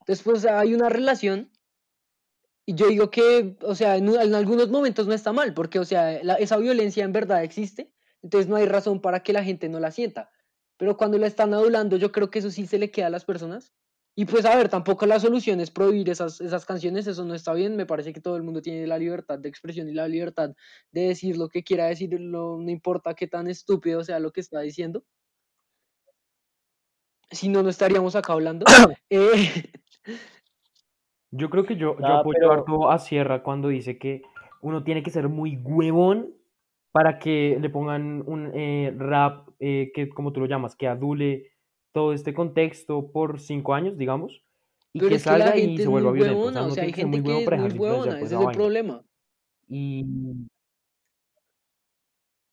Después 0.07 0.45
hay 0.47 0.75
una 0.75 0.89
relación 0.89 1.51
y 2.67 2.75
yo 2.75 2.89
digo 2.89 3.11
que, 3.11 3.57
o 3.63 3.75
sea, 3.75 3.97
en, 3.97 4.09
en 4.09 4.35
algunos 4.35 4.71
momentos 4.71 5.07
no 5.07 5.15
está 5.15 5.33
mal, 5.33 5.55
porque, 5.55 5.79
o 5.79 5.85
sea, 5.85 6.23
la- 6.23 6.35
esa 6.37 6.57
violencia 6.59 7.05
en 7.05 7.13
verdad 7.13 7.43
existe, 7.45 7.93
entonces 8.23 8.49
no 8.49 8.57
hay 8.57 8.67
razón 8.67 9.01
para 9.01 9.23
que 9.23 9.33
la 9.33 9.45
gente 9.45 9.69
no 9.69 9.81
la 9.81 9.91
sienta. 9.91 10.31
Pero 10.79 10.97
cuando 10.97 11.19
la 11.19 11.27
están 11.27 11.55
adulando, 11.55 11.97
yo 11.97 12.13
creo 12.13 12.31
que 12.31 12.39
eso 12.41 12.51
sí 12.51 12.67
se 12.67 12.79
le 12.79 12.91
queda 12.91 13.07
a 13.09 13.11
las 13.11 13.25
personas. 13.25 13.73
Y 14.15 14.27
pues, 14.27 14.45
a 14.45 14.55
ver, 14.57 14.69
tampoco 14.69 15.07
la 15.07 15.19
solución 15.21 15.61
es 15.61 15.71
prohibir 15.71 16.11
esas, 16.11 16.41
esas 16.41 16.67
canciones, 16.67 17.07
eso 17.07 17.25
no 17.25 17.35
está 17.35 17.55
bien. 17.55 17.77
Me 17.77 17.87
parece 17.87 18.13
que 18.13 18.21
todo 18.21 18.37
el 18.37 18.43
mundo 18.43 18.61
tiene 18.63 18.87
la 18.87 18.99
libertad 18.99 19.39
de 19.39 19.49
expresión 19.49 19.89
y 19.89 19.95
la 19.95 20.07
libertad 20.09 20.55
de 20.91 21.09
decir 21.09 21.37
lo 21.39 21.49
que 21.49 21.65
quiera 21.65 21.87
decir, 21.87 22.19
no 22.21 22.61
importa 22.69 23.15
qué 23.15 23.27
tan 23.27 23.49
estúpido 23.49 24.05
sea 24.05 24.19
lo 24.21 24.33
que 24.33 24.41
está 24.41 24.61
diciendo. 24.61 25.05
Si 27.31 27.49
no, 27.49 27.63
no 27.63 27.71
estaríamos 27.71 28.15
acá 28.17 28.33
hablando. 28.33 28.67
Eh, 29.11 29.73
Yo 31.33 31.49
creo 31.51 31.65
que 31.65 31.77
yo, 31.77 31.97
yo 31.99 32.07
Ah, 32.07 32.21
apoyo 32.21 32.39
pero- 32.39 32.53
harto 32.53 32.91
a 32.91 32.99
Sierra 32.99 33.43
cuando 33.43 33.69
dice 33.69 33.99
que 33.99 34.23
uno 34.61 34.85
tiene 34.85 35.03
que 35.03 35.11
ser 35.11 35.29
muy 35.29 35.57
huevón 35.57 36.31
para 36.93 37.19
que 37.19 37.57
le 37.61 37.71
pongan 37.71 38.23
un 38.27 38.51
eh, 38.55 38.95
rap 38.97 39.49
eh, 39.59 39.91
que, 39.95 40.09
como 40.11 40.33
tú 40.33 40.41
lo 40.41 40.47
llamas, 40.47 40.77
que 40.77 40.87
adule 40.89 41.51
todo 41.93 42.13
este 42.13 42.35
contexto 42.35 43.11
por 43.11 43.41
cinco 43.41 43.73
años, 43.75 43.97
digamos, 43.97 44.43
y 44.93 44.99
pero 44.99 45.09
que 45.09 45.15
es 45.17 45.23
que 45.25 45.29
salga 45.31 45.57
y 45.57 45.79
se 45.79 45.89
vuelva 45.89 46.13
violento. 46.13 46.39
huevona, 46.39 46.67
o 46.67 46.71
sea, 46.71 46.85
hay 46.85 46.93
tiene 46.93 46.93
que 46.93 47.01
ser 47.03 47.11
gente 47.11 47.31
muy 47.31 47.45
que 47.47 47.55
es 47.55 47.61
muy 47.75 47.79
huevona, 47.79 48.13
ese 48.17 48.25
es 48.25 48.33
el 48.33 48.39
vaina. 48.39 48.53
problema. 48.53 49.03
Y... 49.69 50.05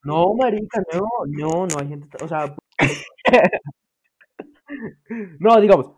No, 0.04 0.34
marica, 0.36 0.82
no, 0.94 1.08
no, 1.28 1.68
no 1.68 1.80
hay 1.80 1.88
gente, 1.90 2.08
o 2.24 2.28
sea, 2.30 2.56
no, 5.40 5.60
digamos, 5.60 5.92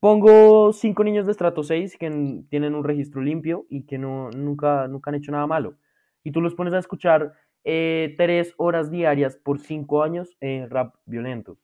pongo 0.00 0.72
cinco 0.72 1.04
niños 1.04 1.26
de 1.26 1.32
estrato 1.32 1.62
6 1.62 1.96
que 1.98 2.42
tienen 2.48 2.74
un 2.74 2.84
registro 2.84 3.20
limpio 3.22 3.66
y 3.68 3.84
que 3.86 3.98
no, 3.98 4.30
nunca, 4.30 4.88
nunca 4.88 5.10
han 5.10 5.16
hecho 5.16 5.32
nada 5.32 5.46
malo. 5.46 5.76
Y 6.24 6.32
tú 6.32 6.40
los 6.40 6.54
pones 6.54 6.74
a 6.74 6.78
escuchar 6.78 7.32
eh, 7.64 8.14
tres 8.16 8.54
horas 8.56 8.90
diarias 8.90 9.36
por 9.36 9.60
cinco 9.60 10.02
años 10.02 10.36
eh, 10.40 10.66
rap 10.68 10.94
violento. 11.06 11.58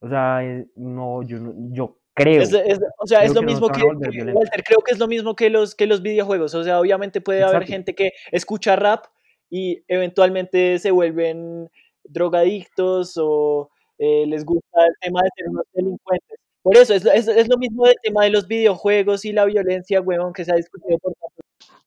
O 0.00 0.08
sea, 0.08 0.44
eh, 0.44 0.66
no, 0.76 1.22
yo, 1.22 1.38
yo 1.70 1.98
creo. 2.14 2.42
Es, 2.42 2.52
es- 2.52 2.80
o 2.98 3.06
sea, 3.06 3.24
es 3.24 3.34
lo 3.34 3.40
que 3.40 3.46
mismo 3.46 3.68
que. 3.68 3.82
Walter, 3.84 4.62
creo 4.64 4.78
que 4.80 4.92
es 4.92 4.98
lo 4.98 5.06
mismo 5.08 5.34
que 5.36 5.50
los, 5.50 5.74
que 5.74 5.86
los 5.86 6.02
videojuegos. 6.02 6.54
O 6.54 6.64
sea, 6.64 6.80
obviamente 6.80 7.20
puede 7.20 7.42
haber 7.42 7.64
gente 7.66 7.94
que 7.94 8.10
escucha 8.32 8.76
rap 8.76 9.04
y 9.50 9.84
eventualmente 9.88 10.78
se 10.78 10.90
vuelven 10.90 11.68
drogadictos 12.04 13.14
o 13.16 13.70
eh, 13.98 14.24
les 14.26 14.44
gusta 14.44 14.86
el 14.86 14.94
tema 15.00 15.22
de 15.22 15.28
ser 15.36 15.48
unos 15.48 15.64
delincuentes. 15.72 16.38
Por 16.62 16.76
eso, 16.76 16.94
es, 16.94 17.04
es, 17.04 17.28
es 17.28 17.48
lo 17.48 17.58
mismo 17.58 17.86
del 17.86 17.96
tema 18.02 18.24
de 18.24 18.30
los 18.30 18.46
videojuegos 18.46 19.24
y 19.24 19.32
la 19.32 19.44
violencia, 19.44 20.00
huevón, 20.00 20.32
que 20.32 20.44
se 20.44 20.52
ha 20.52 20.56
discutido 20.56 20.98
por 20.98 21.12
tanto 21.14 21.42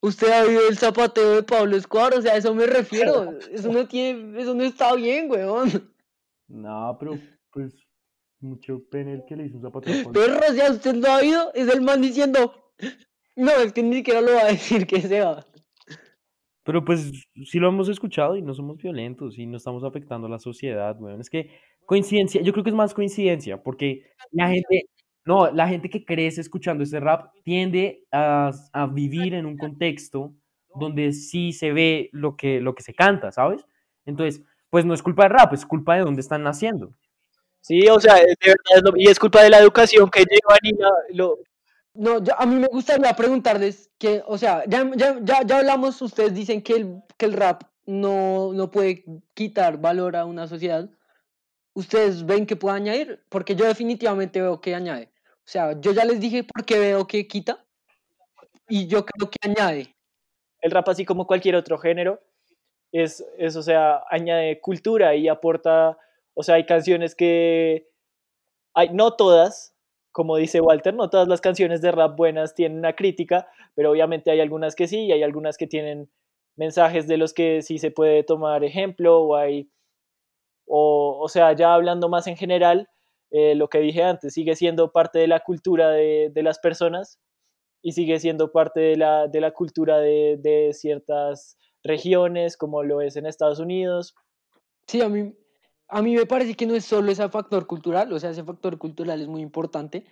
Usted 0.06 0.32
ha 0.32 0.44
oído 0.44 0.68
el 0.70 0.78
zapateo 0.78 1.36
de 1.36 1.44
Pablo 1.44 1.76
Escobar, 1.76 2.14
o 2.14 2.22
sea, 2.22 2.34
a 2.34 2.38
eso 2.38 2.54
me 2.54 2.68
refiero. 2.68 3.40
Eso 3.52 3.72
no 3.72 3.88
tiene, 3.88 4.40
eso 4.40 4.54
no 4.54 4.64
está 4.64 4.94
bien, 4.94 5.32
weón. 5.32 5.92
No, 6.48 6.96
pero 7.00 7.18
pues 7.52 7.74
mucho 8.40 8.84
pene 8.92 9.14
el 9.14 9.26
que 9.26 9.36
le 9.36 9.46
hizo 9.46 9.56
un 9.56 9.64
zapateo. 9.64 10.12
Perro, 10.12 10.54
ya 10.56 10.70
usted 10.70 10.94
lo 10.96 11.08
ha 11.08 11.18
oído, 11.18 11.52
es 11.56 11.68
el 11.70 11.82
man 11.82 12.04
diciendo. 12.04 12.72
No, 13.36 13.52
es 13.54 13.74
que 13.74 13.82
ni 13.82 13.96
siquiera 13.96 14.22
lo 14.22 14.34
va 14.34 14.42
a 14.42 14.52
decir 14.52 14.86
que 14.86 15.02
se 15.02 15.22
va. 15.22 15.44
Pero 16.64 16.86
pues 16.86 17.12
sí 17.46 17.60
lo 17.60 17.70
hemos 17.70 17.90
escuchado 17.90 18.38
y 18.38 18.44
no 18.44 18.54
somos 18.54 18.78
violentos 18.78 19.40
y 19.40 19.48
no 19.48 19.58
estamos 19.58 19.84
afectando 19.84 20.28
a 20.28 20.30
la 20.30 20.40
sociedad, 20.40 20.96
weón. 21.00 21.20
Es 21.20 21.32
que 21.32 21.50
coincidencia, 21.86 22.42
yo 22.42 22.52
creo 22.54 22.64
que 22.64 22.70
es 22.72 22.76
más 22.76 22.94
coincidencia, 22.94 23.62
porque 23.62 24.04
la 24.32 24.50
gente, 24.50 24.86
no, 25.26 25.52
la 25.52 25.68
gente 25.68 25.90
que 25.90 26.06
crece 26.06 26.42
escuchando 26.42 26.84
este 26.84 27.00
rap 27.00 27.32
tiende 27.44 28.04
a, 28.12 28.52
a 28.74 28.88
vivir 28.88 29.34
en 29.34 29.46
un 29.46 29.58
contexto 29.58 30.34
donde 30.76 31.14
sí 31.14 31.54
se 31.54 31.72
ve 31.72 32.10
lo 32.12 32.36
que, 32.36 32.60
lo 32.62 32.76
que 32.76 32.84
se 32.84 32.94
canta, 32.94 33.32
¿sabes? 33.32 33.66
Entonces, 34.06 34.44
pues 34.70 34.86
no 34.86 34.94
es 34.94 35.02
culpa 35.02 35.24
del 35.24 35.32
rap, 35.34 35.54
es 35.54 35.66
culpa 35.66 35.96
de 35.96 36.02
dónde 36.02 36.22
están 36.22 36.44
naciendo. 36.44 36.94
Sí, 37.62 37.88
o 37.90 38.00
sea, 38.00 38.16
de 38.16 38.36
verdad, 38.42 38.56
es 38.76 38.84
lo- 38.84 38.94
y 38.98 39.08
es 39.08 39.20
culpa 39.20 39.42
de 39.44 39.50
la 39.50 39.60
educación 39.60 40.10
que 40.10 40.20
llevan 40.22 40.60
y 40.64 40.74
la- 40.78 40.90
lo, 41.14 41.38
No, 41.94 42.22
ya- 42.24 42.36
a 42.38 42.46
mí 42.46 42.56
me 42.56 42.68
gustaría 42.68 43.14
preguntarles 43.16 43.90
que, 43.98 44.22
o 44.28 44.38
sea, 44.38 44.64
ya, 44.68 44.90
ya, 44.98 45.18
ya, 45.24 45.44
ya 45.46 45.58
hablamos, 45.60 46.02
ustedes 46.02 46.34
dicen 46.36 46.62
que 46.62 46.74
el, 46.74 47.02
que 47.18 47.26
el 47.26 47.34
rap 47.34 47.64
no, 47.86 48.52
no 48.54 48.70
puede 48.72 49.06
quitar 49.34 49.80
valor 49.80 50.16
a 50.18 50.26
una 50.26 50.46
sociedad. 50.48 50.90
¿Ustedes 51.76 52.26
ven 52.26 52.46
que 52.46 52.56
puede 52.56 52.78
añadir? 52.78 53.24
Porque 53.30 53.54
yo 53.54 53.66
definitivamente 53.66 54.42
veo 54.42 54.62
que 54.62 54.74
añade. 54.74 55.12
O 55.40 55.48
sea, 55.48 55.80
yo 55.80 55.92
ya 55.92 56.06
les 56.06 56.22
dije 56.22 56.44
por 56.44 56.66
qué 56.66 56.80
veo 56.80 57.06
que 57.06 57.28
quita 57.28 57.64
y 58.68 58.88
yo 58.88 59.06
creo 59.06 59.30
que 59.30 59.38
añade. 59.42 59.96
El 60.62 60.72
rap, 60.72 60.88
así 60.88 61.06
como 61.06 61.28
cualquier 61.28 61.56
otro 61.56 61.78
género, 61.78 62.22
es, 62.94 63.24
es, 63.38 63.58
o 63.58 63.62
sea, 63.62 64.04
añade 64.10 64.62
cultura 64.62 65.16
y 65.16 65.28
aporta, 65.28 65.98
o 66.34 66.44
sea, 66.44 66.56
hay 66.56 66.66
canciones 66.66 67.14
que, 67.14 67.90
hay, 68.74 68.90
no 68.94 69.14
todas, 69.14 69.76
como 70.14 70.38
dice 70.38 70.62
Walter, 70.62 70.94
no 70.94 71.10
todas 71.10 71.28
las 71.28 71.42
canciones 71.42 71.82
de 71.82 71.92
rap 71.92 72.16
buenas 72.16 72.56
tienen 72.56 72.80
una 72.80 72.96
crítica, 72.96 73.50
pero 73.76 73.92
obviamente 73.92 74.32
hay 74.32 74.40
algunas 74.40 74.76
que 74.76 74.88
sí 74.88 75.06
y 75.06 75.12
hay 75.12 75.24
algunas 75.24 75.58
que 75.58 75.68
tienen 75.68 76.10
mensajes 76.56 77.06
de 77.06 77.18
los 77.18 77.34
que 77.34 77.62
sí 77.62 77.80
se 77.80 77.92
puede 77.92 78.24
tomar 78.24 78.64
ejemplo 78.64 79.20
o 79.20 79.36
hay, 79.36 79.70
o, 80.68 81.20
o 81.22 81.28
sea, 81.30 81.54
ya 81.54 81.74
hablando 81.74 82.10
más 82.10 82.28
en 82.28 82.38
general, 82.38 82.90
eh, 83.32 83.56
lo 83.56 83.68
que 83.68 83.80
dije 83.80 84.04
antes, 84.04 84.34
sigue 84.34 84.56
siendo 84.56 84.92
parte 84.92 85.20
de 85.20 85.28
la 85.28 85.40
cultura 85.42 85.90
de, 85.90 86.32
de 86.34 86.44
las 86.44 86.60
personas 86.60 87.20
y 87.82 87.92
sigue 87.92 88.20
siendo 88.20 88.52
parte 88.52 88.80
de 88.80 88.96
la, 88.98 89.28
de 89.28 89.42
la 89.42 89.52
cultura 89.52 90.00
de, 90.00 90.38
de 90.40 90.74
ciertas 90.74 91.58
regiones, 91.84 92.58
como 92.58 92.84
lo 92.84 93.02
es 93.02 93.16
en 93.16 93.26
Estados 93.26 93.60
Unidos. 93.60 94.16
Sí, 94.88 95.02
a 95.02 95.10
mí, 95.10 95.34
a 95.88 96.02
mí 96.02 96.16
me 96.16 96.26
parece 96.26 96.56
que 96.56 96.66
no 96.66 96.76
es 96.76 96.86
solo 96.86 97.12
ese 97.12 97.28
factor 97.30 97.68
cultural, 97.68 98.12
o 98.12 98.20
sea, 98.20 98.32
ese 98.32 98.44
factor 98.44 98.78
cultural 98.78 99.22
es 99.22 99.28
muy 99.28 99.42
importante, 99.42 100.06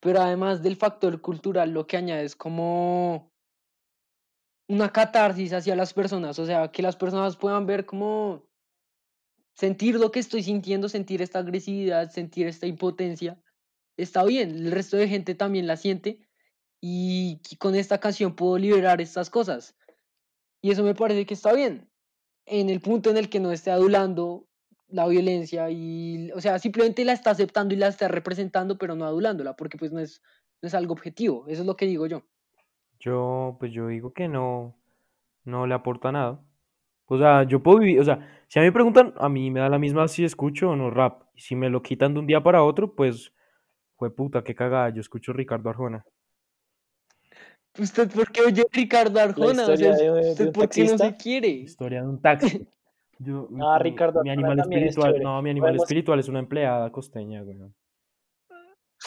pero 0.00 0.20
además 0.20 0.62
del 0.62 0.76
factor 0.76 1.20
cultural, 1.20 1.70
lo 1.70 1.86
que 1.86 1.96
añade 1.96 2.24
es 2.24 2.34
como 2.34 3.30
una 4.68 4.90
catarsis 4.90 5.52
hacia 5.52 5.76
las 5.76 5.92
personas, 5.92 6.38
o 6.38 6.46
sea, 6.46 6.68
que 6.68 6.82
las 6.82 6.96
personas 6.96 7.36
puedan 7.36 7.66
ver 7.66 7.86
como 7.86 8.49
sentir 9.60 9.96
lo 9.96 10.10
que 10.10 10.20
estoy 10.20 10.42
sintiendo, 10.42 10.88
sentir 10.88 11.20
esta 11.20 11.38
agresividad, 11.38 12.10
sentir 12.10 12.46
esta 12.46 12.66
impotencia, 12.66 13.38
está 13.98 14.24
bien, 14.24 14.48
el 14.56 14.72
resto 14.72 14.96
de 14.96 15.06
gente 15.06 15.34
también 15.34 15.66
la 15.66 15.76
siente 15.76 16.26
y 16.80 17.42
con 17.58 17.74
esta 17.74 17.98
canción 18.00 18.34
puedo 18.34 18.56
liberar 18.56 19.02
estas 19.02 19.28
cosas. 19.28 19.76
Y 20.62 20.70
eso 20.70 20.82
me 20.82 20.94
parece 20.94 21.26
que 21.26 21.34
está 21.34 21.52
bien, 21.52 21.90
en 22.46 22.70
el 22.70 22.80
punto 22.80 23.10
en 23.10 23.18
el 23.18 23.28
que 23.28 23.38
no 23.38 23.52
esté 23.52 23.70
adulando 23.70 24.46
la 24.88 25.06
violencia 25.06 25.68
y, 25.68 26.32
o 26.32 26.40
sea, 26.40 26.58
simplemente 26.58 27.04
la 27.04 27.12
está 27.12 27.30
aceptando 27.32 27.74
y 27.74 27.76
la 27.76 27.88
está 27.88 28.08
representando, 28.08 28.78
pero 28.78 28.94
no 28.94 29.04
adulándola, 29.04 29.56
porque 29.56 29.76
pues 29.76 29.92
no 29.92 30.00
es, 30.00 30.22
no 30.62 30.68
es 30.68 30.74
algo 30.74 30.94
objetivo, 30.94 31.44
eso 31.48 31.60
es 31.60 31.66
lo 31.66 31.76
que 31.76 31.84
digo 31.84 32.06
yo. 32.06 32.22
Yo, 32.98 33.58
pues 33.60 33.72
yo 33.72 33.88
digo 33.88 34.14
que 34.14 34.26
no, 34.26 34.74
no 35.44 35.66
le 35.66 35.74
aporta 35.74 36.12
nada. 36.12 36.40
O 37.12 37.18
sea, 37.18 37.42
yo 37.42 37.60
puedo 37.60 37.78
vivir, 37.80 37.98
o 38.00 38.04
sea, 38.04 38.20
si 38.46 38.58
a 38.58 38.62
mí 38.62 38.68
me 38.68 38.72
preguntan, 38.72 39.12
a 39.18 39.28
mí 39.28 39.50
me 39.50 39.58
da 39.60 39.68
la 39.68 39.78
misma 39.80 40.06
si 40.06 40.24
escucho 40.24 40.70
o 40.70 40.76
no 40.76 40.90
rap. 40.90 41.22
Y 41.34 41.40
si 41.40 41.56
me 41.56 41.68
lo 41.68 41.82
quitan 41.82 42.14
de 42.14 42.20
un 42.20 42.26
día 42.26 42.40
para 42.40 42.62
otro, 42.62 42.94
pues, 42.94 43.32
fue 43.96 44.14
puta, 44.14 44.44
qué 44.44 44.54
cagada, 44.54 44.90
yo 44.90 45.00
escucho 45.00 45.32
Ricardo 45.32 45.68
Arjona. 45.70 46.04
¿Usted 47.78 48.10
por 48.10 48.30
qué 48.30 48.42
oye 48.42 48.64
Ricardo 48.72 49.20
Arjona? 49.20 49.62
O 49.64 49.76
sea, 49.76 49.76
de- 49.76 50.10
de 50.12 50.30
¿usted 50.32 50.52
por 50.52 50.68
qué 50.68 50.84
no 50.84 50.98
se 50.98 51.16
quiere? 51.16 51.48
Historia 51.48 52.02
de 52.02 52.08
un 52.08 52.20
taxi. 52.20 52.66
Yo, 53.18 53.48
Ah, 53.62 53.78
mi- 53.78 53.90
Ricardo 53.90 54.22
mi 54.22 54.30
animal 54.30 54.58
es 54.58 54.64
espiritual, 54.66 55.20
no, 55.22 55.42
mi 55.42 55.50
animal 55.50 55.70
Podemos- 55.70 55.82
espiritual 55.84 56.18
es 56.20 56.28
una 56.28 56.38
empleada 56.40 56.90
costeña, 56.90 57.42
güey. 57.42 57.58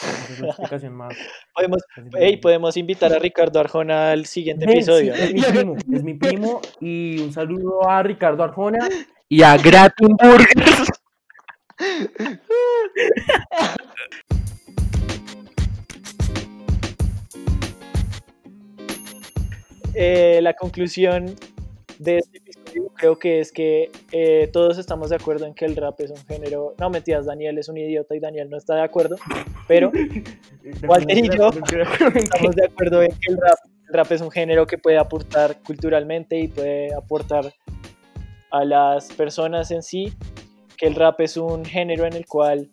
Esa 0.00 0.32
es 0.32 0.40
la 0.40 0.48
explicación 0.48 0.94
más. 0.94 1.14
Podemos, 1.54 1.82
hey, 2.18 2.36
podemos 2.38 2.76
invitar 2.76 3.12
a 3.12 3.18
Ricardo 3.18 3.60
Arjona 3.60 4.10
al 4.10 4.26
siguiente 4.26 4.64
episodio. 4.64 5.14
sí, 5.14 5.22
es 5.22 5.34
mi 5.34 5.42
primo, 5.42 5.76
es 5.92 6.02
mi 6.02 6.14
primo 6.14 6.60
y 6.80 7.20
un 7.20 7.32
saludo 7.32 7.88
a 7.88 8.02
Ricardo 8.02 8.42
Arjona 8.42 8.88
y 9.28 9.42
a 9.42 9.56
Gratin 9.56 10.16
Burgers. 10.16 10.88
Eh, 19.96 20.40
la 20.42 20.54
conclusión 20.54 21.36
de 22.00 22.18
este 22.18 22.38
episodio 22.38 22.43
creo 22.94 23.18
que 23.18 23.40
es 23.40 23.52
que 23.52 23.90
eh, 24.12 24.48
todos 24.52 24.78
estamos 24.78 25.10
de 25.10 25.16
acuerdo 25.16 25.46
en 25.46 25.54
que 25.54 25.64
el 25.64 25.76
rap 25.76 26.00
es 26.00 26.10
un 26.10 26.24
género. 26.26 26.74
No, 26.78 26.90
mentiras, 26.90 27.26
Daniel 27.26 27.58
es 27.58 27.68
un 27.68 27.76
idiota 27.76 28.14
y 28.14 28.20
Daniel 28.20 28.48
no 28.50 28.56
está 28.56 28.74
de 28.76 28.82
acuerdo, 28.82 29.16
pero 29.68 29.90
Walter 30.88 31.18
y 31.18 31.28
yo 31.36 31.50
estamos 32.14 32.54
de 32.56 32.66
acuerdo 32.66 33.02
en 33.02 33.10
que 33.10 33.32
el 33.32 33.36
rap, 33.38 33.58
el 33.88 33.94
rap 33.94 34.12
es 34.12 34.20
un 34.20 34.30
género 34.30 34.66
que 34.66 34.78
puede 34.78 34.98
aportar 34.98 35.58
culturalmente 35.62 36.38
y 36.38 36.48
puede 36.48 36.94
aportar 36.94 37.52
a 38.50 38.64
las 38.64 39.12
personas 39.12 39.70
en 39.70 39.82
sí, 39.82 40.12
que 40.76 40.86
el 40.86 40.94
rap 40.94 41.20
es 41.20 41.36
un 41.36 41.64
género 41.64 42.06
en 42.06 42.12
el 42.14 42.26
cual 42.26 42.68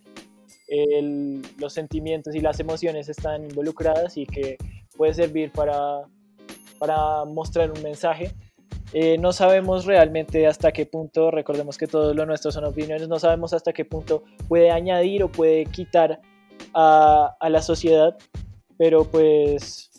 el- 0.67 1.41
los 1.57 1.73
sentimientos 1.73 2.36
y 2.36 2.39
las 2.39 2.60
emociones 2.60 3.10
están 3.10 3.43
involucradas 3.43 4.15
y 4.17 4.25
que 4.25 4.57
puede 4.95 5.13
servir 5.13 5.51
para, 5.51 6.03
para 6.79 7.25
mostrar 7.25 7.71
un 7.71 7.81
mensaje. 7.84 8.31
Eh, 8.93 9.17
no 9.17 9.32
sabemos 9.32 9.86
realmente 9.86 10.47
hasta 10.47 10.71
qué 10.71 10.86
punto, 10.86 11.32
recordemos 11.32 11.77
que 11.77 11.88
todo 11.88 12.13
lo 12.13 12.25
nuestro 12.25 12.51
son 12.51 12.65
opiniones, 12.65 13.08
no 13.08 13.19
sabemos 13.19 13.54
hasta 13.54 13.71
qué 13.71 13.86
punto 13.86 14.23
puede 14.49 14.69
añadir 14.69 15.23
o 15.23 15.32
puede 15.32 15.65
quitar 15.65 16.19
a, 16.73 17.36
a 17.39 17.49
la 17.49 17.62
sociedad, 17.62 18.17
pero 18.77 19.06
pues 19.06 19.91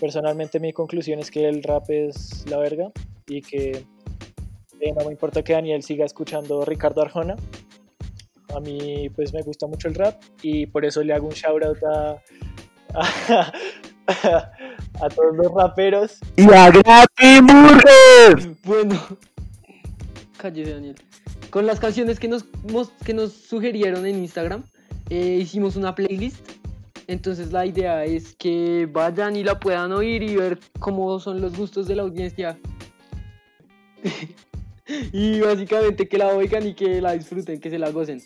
personalmente 0.00 0.60
mi 0.60 0.72
conclusión 0.72 1.18
es 1.18 1.30
que 1.30 1.48
el 1.48 1.62
rap 1.62 1.90
es 1.90 2.44
la 2.48 2.58
verga 2.58 2.92
y 3.26 3.42
que 3.42 3.84
eh, 4.80 4.92
no 4.92 5.04
me 5.04 5.12
importa 5.12 5.42
que 5.42 5.54
Daniel 5.54 5.82
siga 5.82 6.04
escuchando 6.04 6.64
Ricardo 6.64 7.02
Arjona. 7.02 7.36
A 8.54 8.60
mí 8.60 9.08
pues 9.10 9.32
me 9.32 9.42
gusta 9.42 9.66
mucho 9.66 9.88
el 9.88 9.94
rap 9.94 10.22
y 10.42 10.66
por 10.66 10.84
eso 10.84 11.02
le 11.02 11.12
hago 11.12 11.26
un 11.26 11.32
shout 11.34 11.62
out 11.64 11.78
a, 11.82 12.22
a, 14.08 14.50
a 15.02 15.08
todos 15.08 15.36
los 15.36 15.52
raperos. 15.52 16.18
Y 16.36 16.44
a 16.52 16.70
Gratin 16.70 17.46
Burgers. 17.46 18.62
Bueno, 18.62 19.00
cállese 20.38 20.74
Daniel. 20.74 20.96
Con 21.50 21.66
las 21.66 21.80
canciones 21.80 22.18
que 22.18 22.28
nos, 22.28 22.44
que 23.04 23.14
nos 23.14 23.32
sugirieron 23.32 24.06
en 24.06 24.18
Instagram, 24.18 24.64
eh, 25.10 25.38
hicimos 25.40 25.76
una 25.76 25.94
playlist. 25.94 26.48
Entonces 27.06 27.52
la 27.52 27.64
idea 27.64 28.04
es 28.04 28.34
que 28.34 28.88
vayan 28.90 29.36
y 29.36 29.44
la 29.44 29.60
puedan 29.60 29.92
oír 29.92 30.22
y 30.22 30.36
ver 30.36 30.58
cómo 30.80 31.20
son 31.20 31.40
los 31.40 31.56
gustos 31.56 31.86
de 31.86 31.96
la 31.96 32.02
audiencia. 32.02 32.58
y 35.12 35.40
básicamente 35.40 36.08
que 36.08 36.18
la 36.18 36.28
oigan 36.28 36.66
y 36.66 36.74
que 36.74 37.00
la 37.00 37.12
disfruten, 37.12 37.60
que 37.60 37.70
se 37.70 37.78
la 37.78 37.90
gocen. 37.90 38.20